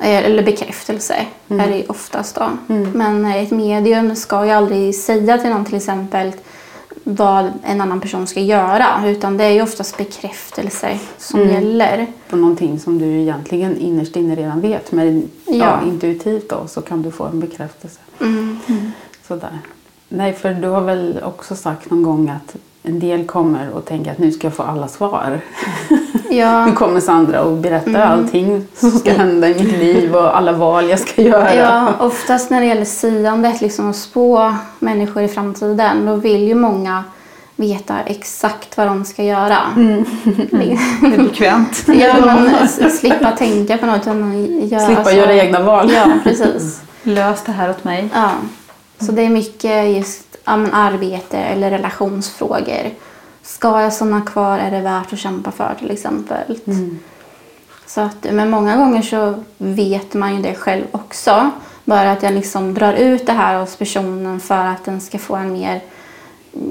Eh, 0.02 0.26
Eller 0.26 0.42
bekräftelse 0.42 1.16
är 1.48 1.66
det 1.68 1.76
ju 1.76 1.84
oftast 1.86 2.34
då. 2.34 2.44
Men 2.94 3.24
eh, 3.24 3.42
ett 3.42 3.50
medium 3.50 4.16
ska 4.16 4.44
ju 4.44 4.50
aldrig 4.50 4.94
säga 4.94 5.38
till 5.38 5.50
någon 5.50 5.64
till 5.64 5.76
exempel 5.76 6.32
vad 7.04 7.52
en 7.64 7.80
annan 7.80 8.00
person 8.00 8.26
ska 8.26 8.40
göra. 8.40 8.86
Utan 9.06 9.36
det 9.36 9.44
är 9.44 9.50
ju 9.50 9.62
oftast 9.62 9.96
bekräftelse 9.96 10.98
som 11.18 11.40
Mm. 11.40 11.52
gäller. 11.54 12.06
På 12.30 12.36
någonting 12.36 12.78
som 12.80 12.98
du 12.98 13.06
egentligen 13.06 13.76
innerst 13.76 14.16
inne 14.16 14.34
redan 14.36 14.60
vet. 14.60 14.92
Men 14.92 15.28
ja. 15.46 15.54
Ja. 15.54 15.80
intuitivt 15.86 16.48
då 16.48 16.66
så 16.68 16.80
kan 16.80 17.02
du 17.02 17.10
få 17.10 17.24
en 17.24 17.40
bekräftelse. 17.40 18.00
Mm. 18.20 18.58
Sådär. 19.28 19.58
Nej, 20.08 20.32
för 20.32 20.54
du 20.54 20.68
har 20.68 20.80
väl 20.80 21.20
också 21.22 21.56
sagt 21.56 21.90
någon 21.90 22.02
gång 22.02 22.28
att 22.28 22.56
en 22.82 23.00
del 23.00 23.26
kommer 23.26 23.70
och 23.70 23.84
tänker 23.84 24.10
att 24.10 24.18
nu 24.18 24.32
ska 24.32 24.46
jag 24.46 24.54
få 24.54 24.62
alla 24.62 24.88
svar. 24.88 25.40
Ja. 26.30 26.66
Nu 26.66 26.72
kommer 26.72 27.00
Sandra 27.00 27.42
och 27.42 27.56
berättar 27.56 27.88
Mm. 27.90 28.02
allting 28.10 28.64
som 28.74 28.90
ska 28.90 29.12
hända 29.12 29.48
i 29.48 29.54
mitt 29.54 29.78
liv 29.78 30.16
och 30.16 30.36
alla 30.36 30.52
val 30.52 30.88
jag 30.90 30.98
ska 30.98 31.22
göra. 31.22 31.54
Ja, 31.54 31.92
oftast 32.00 32.50
när 32.50 32.60
det 32.60 32.66
gäller 32.66 32.84
siandet, 32.84 33.60
liksom 33.60 33.90
att 33.90 33.96
spå 33.96 34.54
människor 34.78 35.22
i 35.22 35.28
framtiden, 35.28 36.06
då 36.06 36.14
vill 36.16 36.48
ju 36.48 36.54
många 36.54 37.04
veta 37.56 37.94
exakt 38.06 38.76
vad 38.76 38.86
de 38.86 39.04
ska 39.04 39.22
göra. 39.22 39.58
Mm. 39.76 40.04
Det 40.50 40.72
är 40.72 41.18
bekvämt. 41.18 41.84
Ja, 41.86 42.14
men 42.24 42.68
slippa 42.90 43.30
tänka 43.30 43.78
på 43.78 43.86
något 43.86 44.00
utan 44.02 44.44
göra 44.68 44.86
Slippa 44.86 45.04
så. 45.04 45.10
göra 45.16 45.34
egna 45.34 45.60
val. 45.62 45.92
Ja, 45.94 46.04
precis. 46.24 46.80
Lös 47.02 47.42
det 47.46 47.52
här 47.52 47.70
åt 47.70 47.84
mig. 47.84 48.08
Ja. 48.14 48.30
Så 49.06 49.12
det 49.12 49.22
är 49.22 49.28
mycket 49.30 49.96
just 49.96 50.31
ja, 50.44 50.56
men 50.56 50.72
arbete 50.72 51.38
eller 51.38 51.70
relationsfrågor. 51.70 52.90
Ska 53.42 53.80
jag 53.80 53.92
stanna 53.92 54.20
kvar? 54.20 54.58
Är 54.58 54.70
det 54.70 54.80
värt 54.80 55.12
att 55.12 55.18
kämpa 55.18 55.50
för 55.50 55.74
till 55.78 55.90
exempel? 55.90 56.58
Mm. 56.66 56.98
Så 57.86 58.00
att, 58.00 58.26
men 58.32 58.50
många 58.50 58.76
gånger 58.76 59.02
så 59.02 59.34
vet 59.58 60.14
man 60.14 60.36
ju 60.36 60.42
det 60.42 60.54
själv 60.54 60.84
också. 60.90 61.50
Bara 61.84 62.12
att 62.12 62.22
jag 62.22 62.34
liksom 62.34 62.74
drar 62.74 62.92
ut 62.92 63.26
det 63.26 63.32
här 63.32 63.60
hos 63.60 63.76
personen 63.76 64.40
för 64.40 64.64
att 64.64 64.84
den 64.84 65.00
ska 65.00 65.18
få 65.18 65.36
en 65.36 65.52
mer 65.52 65.80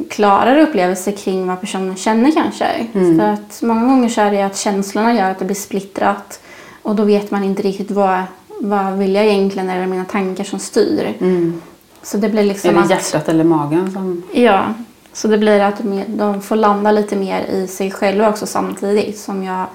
klarare 0.10 0.63
upplevelse 0.63 1.12
kring 1.12 1.47
vad 1.47 1.62
personen 1.62 1.95
känner 1.95 2.31
kanske. 2.31 2.65
Mm. 2.93 3.19
För 3.19 3.27
att 3.27 3.62
många 3.62 3.86
gånger 3.86 4.10
så 4.10 4.21
är 4.21 4.31
det 4.31 4.41
att 4.41 4.57
känslorna 4.57 5.13
gör 5.13 5.31
att 5.31 5.39
det 5.39 5.45
blir 5.45 5.55
splittrat 5.55 6.39
och 6.81 6.95
då 6.95 7.03
vet 7.03 7.31
man 7.31 7.43
inte 7.43 7.62
riktigt 7.62 7.91
vad, 7.91 8.23
vad 8.47 8.93
vill 8.93 9.15
jag 9.15 9.25
egentligen 9.25 9.69
eller 9.69 9.88
mina 9.88 10.05
tankar 10.05 10.43
som 10.43 10.60
styr. 10.60 11.13
Mm. 11.19 11.62
Så 12.03 12.17
det 12.17 12.29
blir 12.29 12.43
liksom 12.43 12.69
Är 12.69 12.73
det 12.73 12.79
att... 12.81 12.89
hjärtat 12.89 13.29
eller 13.29 13.43
magen 13.43 13.91
som... 13.91 14.23
Ja, 14.33 14.65
så 15.13 15.27
det 15.27 15.37
blir 15.37 15.59
att 15.59 15.81
de- 16.07 16.41
får 16.41 16.55
landa 16.55 16.91
lite 16.91 17.15
mer 17.15 17.41
i 17.45 17.67
sig 17.67 17.91
själva 17.91 18.29
också 18.29 18.45
samtidigt 18.45 19.19
som 19.19 19.43
jag 19.43 19.65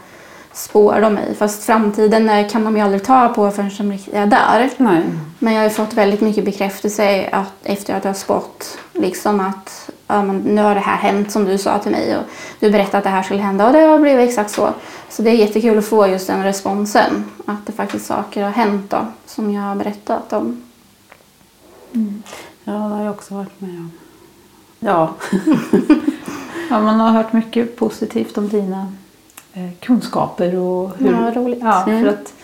spår 0.53 1.01
dem 1.01 1.19
i. 1.19 1.35
Fast 1.35 1.63
framtiden 1.65 2.29
eh, 2.29 2.49
kan 2.49 2.65
de 2.65 2.77
ju 2.77 2.83
aldrig 2.83 3.05
ta 3.05 3.29
på 3.29 3.51
förrän 3.51 3.71
de 3.79 3.93
är 4.13 4.27
där. 4.27 4.71
Nej. 4.77 5.03
Men 5.39 5.55
jag 5.55 5.63
har 5.63 5.69
fått 5.71 5.95
väldigt 5.95 6.21
mycket 6.21 6.45
bekräftelse 6.45 7.29
att, 7.33 7.53
efter 7.63 7.95
att 7.95 8.05
jag 8.05 8.09
har 8.13 8.17
spått 8.17 8.79
liksom 8.93 9.41
att 9.41 9.91
ja, 10.07 10.23
men 10.23 10.39
nu 10.39 10.63
har 10.63 10.75
det 10.75 10.81
här 10.81 10.97
hänt 10.97 11.33
som 11.33 11.45
du 11.45 11.59
sa 11.59 11.79
till 11.79 11.93
mig 11.93 12.17
och 12.17 12.23
du 12.61 12.71
berättade 12.71 12.99
att 12.99 13.05
det 13.05 13.11
här 13.11 13.23
skulle 13.23 13.43
hända 13.43 13.67
och 13.67 13.73
det 13.73 13.79
har 13.81 13.99
blivit 13.99 14.29
exakt 14.29 14.51
så. 14.51 14.69
Så 15.09 15.23
det 15.23 15.31
är 15.31 15.35
jättekul 15.35 15.79
att 15.79 15.87
få 15.87 16.07
just 16.07 16.27
den 16.27 16.43
responsen. 16.43 17.25
Att 17.47 17.67
det 17.67 17.73
faktiskt 17.73 18.07
saker 18.07 18.43
har 18.43 18.51
hänt 18.51 18.91
då 18.91 18.99
som 19.27 19.51
jag 19.53 19.63
har 19.63 19.75
berättat 19.77 20.33
om. 20.33 20.63
Ja, 21.93 22.73
det 22.73 22.79
har 22.95 23.03
jag 23.05 23.11
också 23.15 23.35
varit 23.35 23.61
med 23.61 23.71
om. 23.71 23.91
Ja. 24.81 25.11
Ja, 26.71 26.81
man 26.81 27.01
har 27.01 27.11
hört 27.11 27.33
mycket 27.33 27.77
positivt 27.77 28.39
om 28.39 28.49
dina 28.49 28.93
eh, 29.53 29.71
kunskaper 29.81 30.57
och 30.57 30.91
hur... 30.99 31.13
Ja, 31.13 31.33
roligt. 31.35 31.59
Ja, 31.63 31.83
Mm. 31.87 32.03
för 32.05 32.11
att 32.13 32.35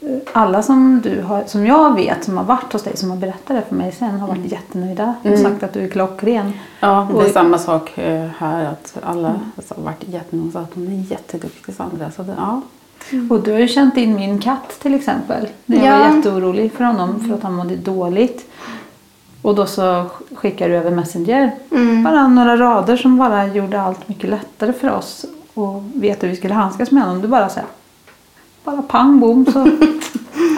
eh, 0.00 0.18
alla 0.32 0.62
som 0.62 1.00
du 1.04 1.22
har, 1.22 1.44
som 1.46 1.66
jag 1.66 1.94
vet 1.94 2.24
som 2.24 2.36
har 2.36 2.44
varit 2.44 2.72
hos 2.72 2.82
dig, 2.82 2.96
som 2.96 3.10
har 3.10 3.16
berättat 3.16 3.46
det 3.56 3.62
för 3.68 3.74
mig 3.76 3.92
sen, 3.92 4.20
har 4.20 4.28
varit 4.28 4.52
jättenöjda 4.52 5.14
och 5.20 5.26
Mm. 5.26 5.42
sagt 5.42 5.62
att 5.62 5.72
du 5.72 5.80
är 5.80 5.88
klockren. 5.88 6.52
Ja, 6.80 7.08
det 7.12 7.20
är 7.20 7.26
Och- 7.26 7.32
samma 7.32 7.58
sak 7.58 7.98
eh, 7.98 8.28
här. 8.38 8.64
Att 8.64 8.96
alla 9.02 9.28
har 9.76 9.82
varit 9.82 10.08
jättenöjda 10.08 10.58
och 10.58 10.64
att 10.64 10.74
hon 10.74 10.86
är 10.86 11.10
jätteduktig 11.10 11.74
Sandra. 11.74 12.10
Så 12.10 12.22
det, 12.22 12.34
ja. 12.38 12.60
Och 13.30 13.40
du 13.40 13.52
har 13.52 13.58
ju 13.58 13.68
känt 13.68 13.96
in 13.96 14.14
min 14.14 14.38
katt 14.38 14.78
till 14.82 14.94
exempel. 14.94 15.48
När 15.66 15.76
jag 15.76 15.86
Ja. 15.86 16.08
var 16.08 16.16
jätteorolig 16.16 16.72
för 16.72 16.84
honom 16.84 17.20
för 17.28 17.34
att 17.34 17.42
han 17.42 17.52
mådde 17.54 17.76
dåligt. 17.76 18.50
Och 19.42 19.54
då 19.54 19.66
så 19.66 20.06
skickade 20.34 20.70
du 20.70 20.76
över 20.76 20.90
Messenger. 20.90 21.50
Mm. 21.70 22.02
Bara 22.04 22.28
några 22.28 22.56
rader 22.56 22.96
som 22.96 23.16
bara 23.16 23.46
gjorde 23.46 23.80
allt 23.80 24.08
mycket 24.08 24.30
lättare 24.30 24.72
för 24.72 24.90
oss. 24.90 25.24
Och 25.54 25.82
vet 25.94 26.22
hur 26.22 26.28
vi 26.28 26.36
skulle 26.36 26.54
handskas 26.54 26.90
med 26.90 27.02
honom. 27.02 27.22
Du 27.22 27.28
bara 27.28 27.48
så 27.48 27.54
här, 27.60 27.68
bara 28.64 28.82
pang 28.82 29.20
bom 29.20 29.46
så. 29.52 29.58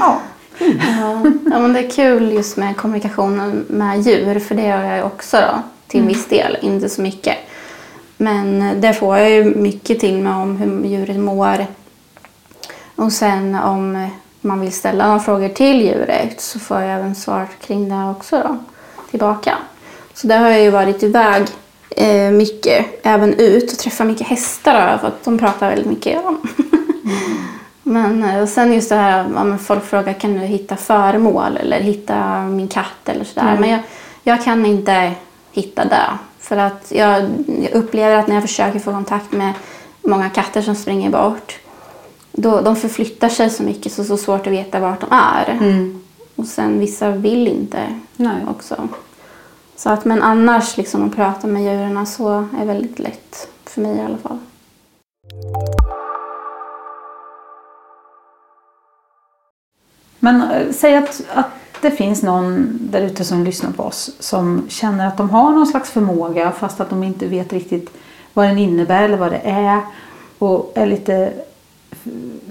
ja. 0.01 0.21
Ja, 0.59 1.23
ja, 1.51 1.59
men 1.61 1.73
det 1.73 1.79
är 1.79 1.91
kul 1.91 2.33
just 2.33 2.57
med 2.57 2.77
kommunikationen 2.77 3.65
med 3.69 4.01
djur, 4.03 4.39
för 4.39 4.55
det 4.55 4.63
gör 4.63 4.83
jag 4.83 5.07
också 5.07 5.37
då, 5.37 5.63
till 5.87 6.03
viss 6.03 6.27
del, 6.27 6.57
inte 6.63 6.89
så 6.89 7.03
mycket. 7.03 7.37
Men 8.17 8.81
det 8.81 8.95
får 8.95 9.19
jag 9.19 9.31
ju 9.31 9.45
mycket 9.45 10.01
till 10.01 10.19
mig 10.19 10.33
om 10.33 10.57
hur 10.57 10.85
djuret 10.85 11.17
mår. 11.21 11.67
Och 12.97 13.13
sen 13.13 13.55
om 13.55 14.09
man 14.41 14.61
vill 14.61 14.73
ställa 14.73 15.07
några 15.07 15.21
frågor 15.21 15.49
till 15.49 15.81
djuret 15.81 16.41
så 16.41 16.59
får 16.59 16.81
jag 16.81 16.91
även 16.91 17.15
svar 17.15 17.49
kring 17.67 17.89
det 17.89 18.11
också 18.11 18.39
då, 18.39 18.57
tillbaka. 19.11 19.59
Så 20.15 20.27
där 20.27 20.39
har 20.39 20.49
jag 20.49 20.61
ju 20.61 20.71
varit 20.71 21.03
iväg 21.03 21.47
eh, 21.91 22.31
mycket, 22.31 22.87
även 23.03 23.35
ut 23.35 23.73
och 23.73 23.79
träffat 23.79 24.07
mycket 24.07 24.27
hästar 24.27 24.93
då, 24.93 24.99
för 24.99 25.09
att 25.09 25.25
de 25.25 25.39
pratar 25.39 25.69
väldigt 25.69 25.91
mycket 25.91 26.25
om. 26.25 26.41
Men 27.83 28.25
eh, 28.25 28.43
och 28.43 28.49
sen 28.49 28.73
just 28.73 28.89
det 28.89 28.95
här 28.95 29.37
om 29.37 29.59
folk 29.59 29.85
frågar 29.85 30.13
kan 30.13 30.35
du 30.35 30.41
hitta 30.41 30.77
föremål 30.77 31.57
eller 31.57 31.81
hitta 31.81 32.43
min 32.43 32.69
katt 32.69 33.09
eller 33.09 33.25
sådär. 33.25 33.49
Mm. 33.49 33.61
Men 33.61 33.71
jag, 33.71 33.81
jag 34.23 34.45
kan 34.45 34.67
inte 34.67 35.13
hitta 35.53 35.85
det. 35.85 36.19
För 36.41 36.57
att 36.57 36.87
jag, 36.89 37.25
jag 37.63 37.73
upplever 37.73 38.17
att 38.17 38.27
när 38.27 38.35
jag 38.35 38.43
försöker 38.43 38.79
få 38.79 38.93
kontakt 38.93 39.33
med 39.33 39.53
många 40.03 40.31
katter 40.31 40.63
som 40.63 40.75
springer 40.75 41.11
bort. 41.11 41.59
Då, 42.37 42.61
de 42.61 42.77
förflyttar 42.77 43.29
sig 43.29 43.51
så 43.51 43.63
mycket 43.63 43.93
så 43.93 44.03
det 44.03 44.07
är 44.07 44.09
så 44.09 44.17
svårt 44.17 44.47
att 44.47 44.53
veta 44.53 44.81
vart 44.81 45.01
de 45.01 45.07
är. 45.11 45.51
Mm. 45.51 46.01
Och 46.37 46.47
sen 46.47 46.79
vissa 46.79 47.11
vill 47.11 47.49
inte 47.49 48.01
Nej. 48.17 48.47
också. 48.49 48.89
Så 49.77 49.91
att, 49.91 50.05
men 50.05 50.23
annars 50.23 50.77
liksom 50.77 51.05
att 51.05 51.17
prata 51.17 51.47
med 51.47 51.63
djuren 51.63 52.07
så 52.07 52.49
är 52.61 52.65
väldigt 52.65 52.99
lätt. 52.99 53.49
För 53.65 53.81
mig 53.81 53.97
i 53.97 54.01
alla 54.01 54.17
fall. 54.17 54.39
Men 60.19 60.43
eh, 60.51 60.73
säg 60.73 60.97
att, 60.97 61.23
att 61.35 61.51
det 61.81 61.91
finns 61.91 62.23
någon 62.23 62.79
där 62.81 63.03
ute 63.03 63.25
som 63.25 63.45
lyssnar 63.45 63.71
på 63.71 63.83
oss 63.83 64.11
som 64.19 64.67
känner 64.69 65.07
att 65.07 65.17
de 65.17 65.31
har 65.31 65.51
någon 65.51 65.67
slags 65.67 65.91
förmåga 65.91 66.53
fast 66.53 66.81
att 66.81 66.91
de 66.91 67.05
inte 67.05 67.27
vet 67.27 67.53
riktigt 67.53 67.91
vad 68.33 68.47
den 68.47 68.59
innebär 68.59 69.03
eller 69.03 69.17
vad 69.17 69.33
det 69.33 69.41
är 69.45 69.81
och 70.39 70.73
är 70.75 70.87
lite 70.87 71.33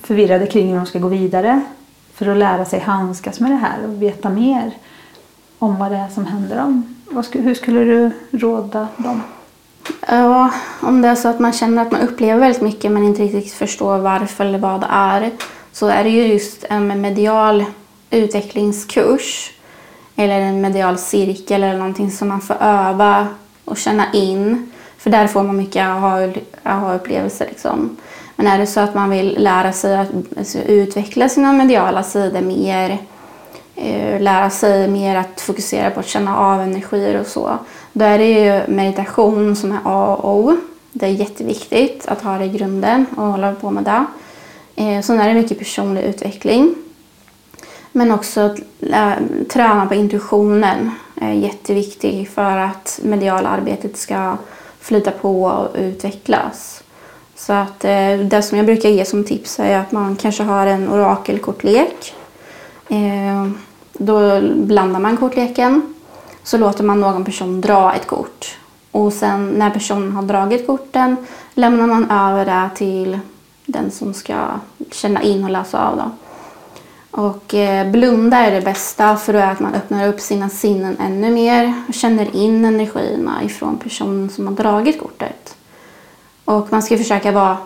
förvirrade 0.04 0.48
kring 0.48 0.70
hur 0.70 0.76
de 0.76 0.86
ska 0.86 1.00
gå 1.00 1.08
vidare 1.08 1.62
för 2.14 2.28
att 2.28 2.38
lära 2.38 2.66
sig 2.66 2.80
handskas 2.80 3.40
med 3.40 3.52
det 3.52 3.56
här 3.56 3.86
och 3.88 4.02
veta 4.02 4.30
mer 4.30 4.72
om 5.60 5.78
vad 5.80 5.92
det 5.92 5.98
är 5.98 6.10
som 6.10 6.26
händer 6.26 6.58
dem. 6.58 6.96
Hur 7.32 7.54
skulle 7.54 7.80
du 7.80 8.12
råda 8.32 8.88
dem? 8.98 9.22
Ja, 10.08 10.52
om 10.82 11.02
det 11.02 11.08
är 11.08 11.16
så 11.16 11.28
att 11.28 11.40
man 11.40 11.54
känner 11.54 11.82
att 11.82 11.92
man 11.92 12.02
upplever 12.02 12.40
väldigt 12.40 12.62
mycket 12.62 12.92
men 12.92 13.04
inte 13.04 13.24
riktigt 13.24 13.54
förstår 13.54 13.98
varför 13.98 14.46
eller 14.46 14.60
vad 14.60 14.82
det 14.82 14.88
är 14.90 15.32
så 15.72 15.88
är 15.88 16.04
det 16.04 16.10
ju 16.10 16.28
just 16.28 16.64
en 16.70 17.02
medial 17.02 17.66
utvecklingskurs 18.10 19.52
eller 20.16 20.40
en 20.40 20.62
medial 20.62 20.98
cirkel 20.98 21.64
eller 21.64 21.78
någonting 21.78 22.12
som 22.12 22.28
man 22.28 22.42
får 22.42 22.58
öva 22.60 23.28
och 23.66 23.78
känna 23.78 24.14
in. 24.14 24.72
För 24.98 25.10
där 25.10 25.28
får 25.28 25.44
man 25.44 25.58
mycket 25.58 25.86
aha- 25.88 26.34
aha-upplevelser. 26.64 27.46
Liksom. 27.46 27.98
Men 28.36 28.48
är 28.48 28.58
det 28.58 28.68
så 28.68 28.80
att 28.80 28.96
man 28.96 29.10
vill 29.10 29.36
lära 29.40 29.72
sig 29.72 29.98
att 29.98 30.10
alltså, 30.38 30.60
utveckla 30.60 31.30
sina 31.30 31.54
mediala 31.54 32.04
sidor 32.04 32.42
mer 32.42 32.98
eh, 33.76 34.22
lära 34.22 34.50
sig 34.50 34.88
mer 34.88 35.16
att 35.16 35.42
fokusera 35.42 35.92
på 35.92 36.00
att 36.00 36.08
känna 36.08 36.38
av 36.38 36.62
energier 36.62 37.20
och 37.20 37.28
så. 37.28 37.58
Då 37.94 38.06
är 38.06 38.18
det 38.18 38.30
ju 38.30 38.74
meditation 38.74 39.56
som 39.56 39.72
är 39.72 39.80
A 39.84 40.16
och 40.16 40.36
O. 40.36 40.58
Det 40.92 41.06
är 41.06 41.10
jätteviktigt 41.10 42.08
att 42.08 42.22
ha 42.22 42.38
det 42.38 42.46
i 42.46 42.50
grunden 42.50 43.06
och 43.18 43.26
hålla 43.26 43.56
på 43.56 43.72
med 43.72 43.84
det. 43.84 44.06
Eh, 44.76 45.02
sen 45.02 45.20
är 45.20 45.28
det 45.28 45.42
mycket 45.42 45.60
personlig 45.60 46.04
utveckling. 46.04 46.76
Men 47.92 48.12
också 48.12 48.42
att 48.42 48.60
träna 49.50 49.86
på 49.86 49.94
intuitionen 49.94 50.92
är 51.22 51.34
jätteviktigt 51.34 52.30
för 52.30 52.58
att 52.58 53.00
mediala 53.04 53.50
arbetet 53.50 53.98
ska 53.98 54.38
flyta 54.80 55.12
på 55.12 55.44
och 55.44 55.76
utvecklas. 55.76 56.83
Så 57.46 57.54
att 57.54 57.86
eh, 57.86 58.20
det 58.20 58.42
som 58.42 58.58
jag 58.58 58.66
brukar 58.66 58.90
ge 58.90 59.06
som 59.06 59.24
tips 59.24 59.60
är 59.60 59.78
att 59.78 59.92
man 59.92 60.16
kanske 60.16 60.44
har 60.44 60.68
en 60.68 60.90
orakelkortlek 60.90 62.14
Eh, 62.94 63.48
då 63.94 64.42
blandar 64.42 65.00
man 65.00 65.18
kortleken. 65.18 65.94
Så 66.44 66.58
låter 66.58 66.84
man 66.84 67.00
någon 67.00 67.26
person 67.26 67.62
dra 67.62 67.94
ett 67.94 68.08
kort. 68.08 68.58
Och 68.92 69.14
sen 69.14 69.50
när 69.50 69.70
personen 69.70 70.12
har 70.12 70.24
dragit 70.24 70.68
korten 70.68 71.16
lämnar 71.54 71.88
man 71.88 72.12
över 72.12 72.46
det 72.46 72.70
till 72.76 73.20
den 73.66 73.92
som 73.92 74.14
ska 74.14 74.36
känna 74.92 75.22
in 75.22 75.44
och 75.44 75.50
läsa 75.50 75.88
av. 75.88 75.98
Då. 75.98 76.12
Och 77.24 77.54
eh, 77.54 77.92
blunda 77.92 78.38
är 78.38 78.52
det 78.52 78.62
bästa 78.62 79.18
för 79.18 79.34
då 79.34 79.40
är 79.40 79.52
att 79.52 79.60
man 79.60 79.76
öppnar 79.76 80.08
upp 80.08 80.20
sina 80.20 80.50
sinnen 80.50 80.98
ännu 81.00 81.32
mer 81.32 81.74
och 81.88 81.94
känner 81.94 82.36
in 82.36 82.66
energierna 82.66 83.44
ifrån 83.44 83.78
personen 83.78 84.30
som 84.30 84.48
har 84.48 84.54
dragit 84.54 85.00
kortet. 85.00 85.43
Och 86.46 86.68
man 86.72 86.84
ska 86.84 86.98
försöka 86.98 87.32
vara 87.32 87.58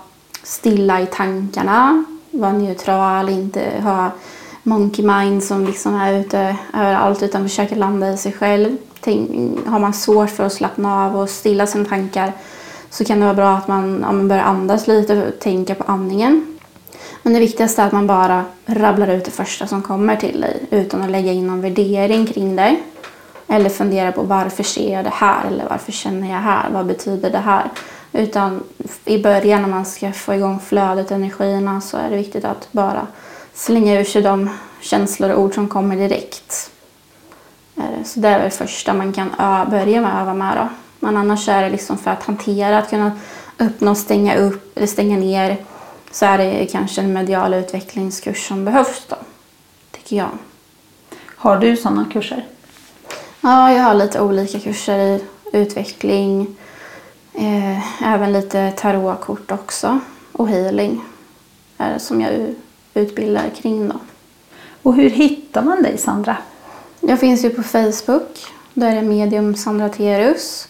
stilla 0.44 1.02
i 1.02 1.06
tankarna, 1.06 2.04
vara 2.32 2.52
neutral, 2.52 3.30
inte 3.30 3.82
ha 3.84 4.12
monkey 4.64 5.06
mind 5.06 5.44
som 5.44 5.66
liksom 5.66 5.96
är 5.96 6.14
ute 6.14 6.56
överallt 6.74 7.24
utan 7.24 7.50
försöka 7.50 7.76
landa 7.76 8.14
i 8.14 8.18
sig 8.18 8.32
själv. 8.32 8.78
Tänk, 9.00 9.30
har 9.68 9.80
man 9.80 9.94
svårt 9.94 10.30
för 10.30 10.44
att 10.44 10.54
slappna 10.54 11.06
av 11.06 11.18
och 11.18 11.30
stilla 11.30 11.68
sina 11.68 11.86
tankar 11.86 12.34
så 12.90 13.06
kan 13.06 13.20
det 13.20 13.26
vara 13.26 13.36
bra 13.36 13.50
att 13.50 13.68
man, 13.68 14.04
om 14.04 14.18
man 14.18 14.28
börjar 14.28 14.44
andas 14.44 14.88
lite 14.88 15.28
och 15.28 15.40
tänka 15.40 15.76
på 15.76 15.84
andningen. 15.84 16.58
Men 17.24 17.34
det 17.34 17.40
viktigaste 17.40 17.82
är 17.82 17.86
att 17.86 17.92
man 17.92 18.08
bara 18.08 18.46
rabblar 18.66 19.08
ut 19.08 19.26
det 19.26 19.32
första 19.32 19.68
som 19.68 19.82
kommer 19.82 20.16
till 20.16 20.42
dig 20.42 20.68
utan 20.72 21.02
att 21.02 21.12
lägga 21.12 21.32
in 21.32 21.48
någon 21.48 21.62
värdering 21.62 22.28
kring 22.28 22.56
det. 22.56 22.78
Eller 23.48 23.70
fundera 23.70 24.12
på 24.12 24.22
varför 24.22 24.64
ser 24.64 24.94
jag 24.94 25.06
det 25.06 25.14
här 25.14 25.48
eller 25.48 25.66
varför 25.70 25.92
känner 25.92 26.32
jag 26.32 26.40
här? 26.40 26.70
Vad 26.70 26.86
betyder 26.86 27.30
det 27.30 27.38
här? 27.38 27.70
Utan 28.18 28.64
i 29.06 29.24
början 29.24 29.62
när 29.62 29.70
man 29.70 29.86
ska 29.86 30.12
få 30.12 30.34
igång 30.34 30.60
flödet, 30.60 31.12
energierna, 31.12 31.82
så 31.82 31.98
är 31.98 32.10
det 32.10 32.18
viktigt 32.18 32.46
att 32.46 32.68
bara 32.72 33.08
slänga 33.54 34.00
ur 34.00 34.04
sig 34.04 34.22
de 34.22 34.50
känslor 34.82 35.30
och 35.30 35.42
ord 35.42 35.54
som 35.54 35.68
kommer 35.68 35.96
direkt. 35.96 36.72
Så 38.06 38.20
det 38.20 38.28
är 38.28 38.44
det 38.44 38.50
första 38.50 38.94
man 38.94 39.14
kan 39.14 39.30
börja 39.70 40.02
med 40.02 40.16
att 40.16 40.22
öva 40.22 40.34
med. 40.34 40.58
Då. 40.58 40.68
Men 41.00 41.18
annars 41.18 41.50
är 41.50 41.64
det 41.64 41.70
liksom 41.70 41.98
för 41.98 42.12
att 42.12 42.24
hantera, 42.24 42.78
att 42.78 42.90
kunna 42.90 43.12
öppna 43.60 43.92
och 43.92 43.98
stänga 43.98 44.36
upp 44.36 44.78
eller 44.78 44.88
stänga 44.88 45.18
ner 45.18 45.58
så 46.12 46.26
är 46.26 46.38
det 46.38 46.66
kanske 46.72 47.02
en 47.02 47.14
medial 47.14 47.54
utvecklingskurs 47.54 48.48
som 48.48 48.66
behövs 48.66 49.06
då, 49.10 49.16
tycker 49.92 50.16
jag. 50.16 50.30
Har 51.36 51.58
du 51.58 51.78
sådana 51.78 52.06
kurser? 52.14 52.46
Ja, 53.42 53.74
jag 53.74 53.84
har 53.84 53.94
lite 53.94 54.22
olika 54.22 54.60
kurser 54.60 55.00
i 55.00 55.22
utveckling, 55.54 56.56
eh, 57.38 58.14
även 58.14 58.34
lite 58.34 58.72
tarotkort 58.72 59.52
också 59.52 60.00
och 60.32 60.50
healing 60.50 61.02
är 61.78 61.94
det 61.94 62.00
som 62.00 62.22
jag 62.22 62.56
utbildar 62.94 63.50
kring. 63.50 63.88
Då. 63.88 63.96
Och 64.84 64.96
hur 64.96 65.10
hittar 65.10 65.62
man 65.62 65.84
dig 65.84 65.98
Sandra? 65.98 66.38
Jag 67.00 67.20
finns 67.20 67.46
ju 67.46 67.50
på 67.50 67.64
Facebook. 67.64 68.46
Där 68.74 68.96
är 68.96 69.02
medium 69.02 69.56
Sandra 69.56 69.90
Terus. 69.90 70.68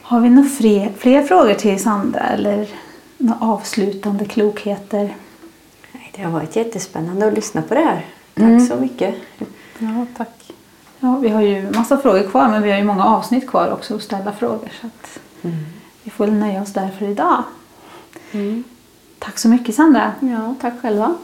Har 0.01 0.19
vi 0.19 0.29
några 0.29 0.49
fler, 0.49 0.93
fler 0.97 1.23
frågor 1.23 1.53
till 1.53 1.83
Sandra 1.83 2.19
eller 2.19 2.67
några 3.21 3.39
avslutande 3.39 4.25
klokheter? 4.25 5.15
Det 6.15 6.21
har 6.21 6.31
varit 6.31 6.55
jättespännande 6.55 7.27
att 7.27 7.33
lyssna 7.33 7.61
på 7.61 7.73
det 7.73 7.79
här. 7.79 8.05
Tack 8.33 8.43
mm. 8.43 8.67
så 8.67 8.75
mycket. 8.75 9.15
Ja, 9.79 10.05
tack. 10.17 10.53
Ja, 10.99 11.17
vi 11.21 11.29
har 11.29 11.41
ju 11.41 11.71
massa 11.71 11.97
frågor 11.97 12.29
kvar 12.29 12.47
men 12.47 12.63
vi 12.63 12.71
har 12.71 12.77
ju 12.77 12.83
många 12.83 13.05
avsnitt 13.05 13.49
kvar 13.49 13.71
också 13.71 13.95
att 13.95 14.01
ställa 14.01 14.33
frågor. 14.33 14.71
Så 14.81 14.87
att 14.87 15.19
mm. 15.41 15.57
Vi 16.03 16.11
får 16.11 16.27
nöja 16.27 16.61
oss 16.61 16.73
där 16.73 16.89
för 16.99 17.05
idag. 17.05 17.43
Mm. 18.31 18.63
Tack 19.19 19.39
så 19.39 19.47
mycket 19.49 19.75
Sandra. 19.75 20.11
Ja, 20.19 20.55
tack 20.61 20.81
själva. 20.81 21.15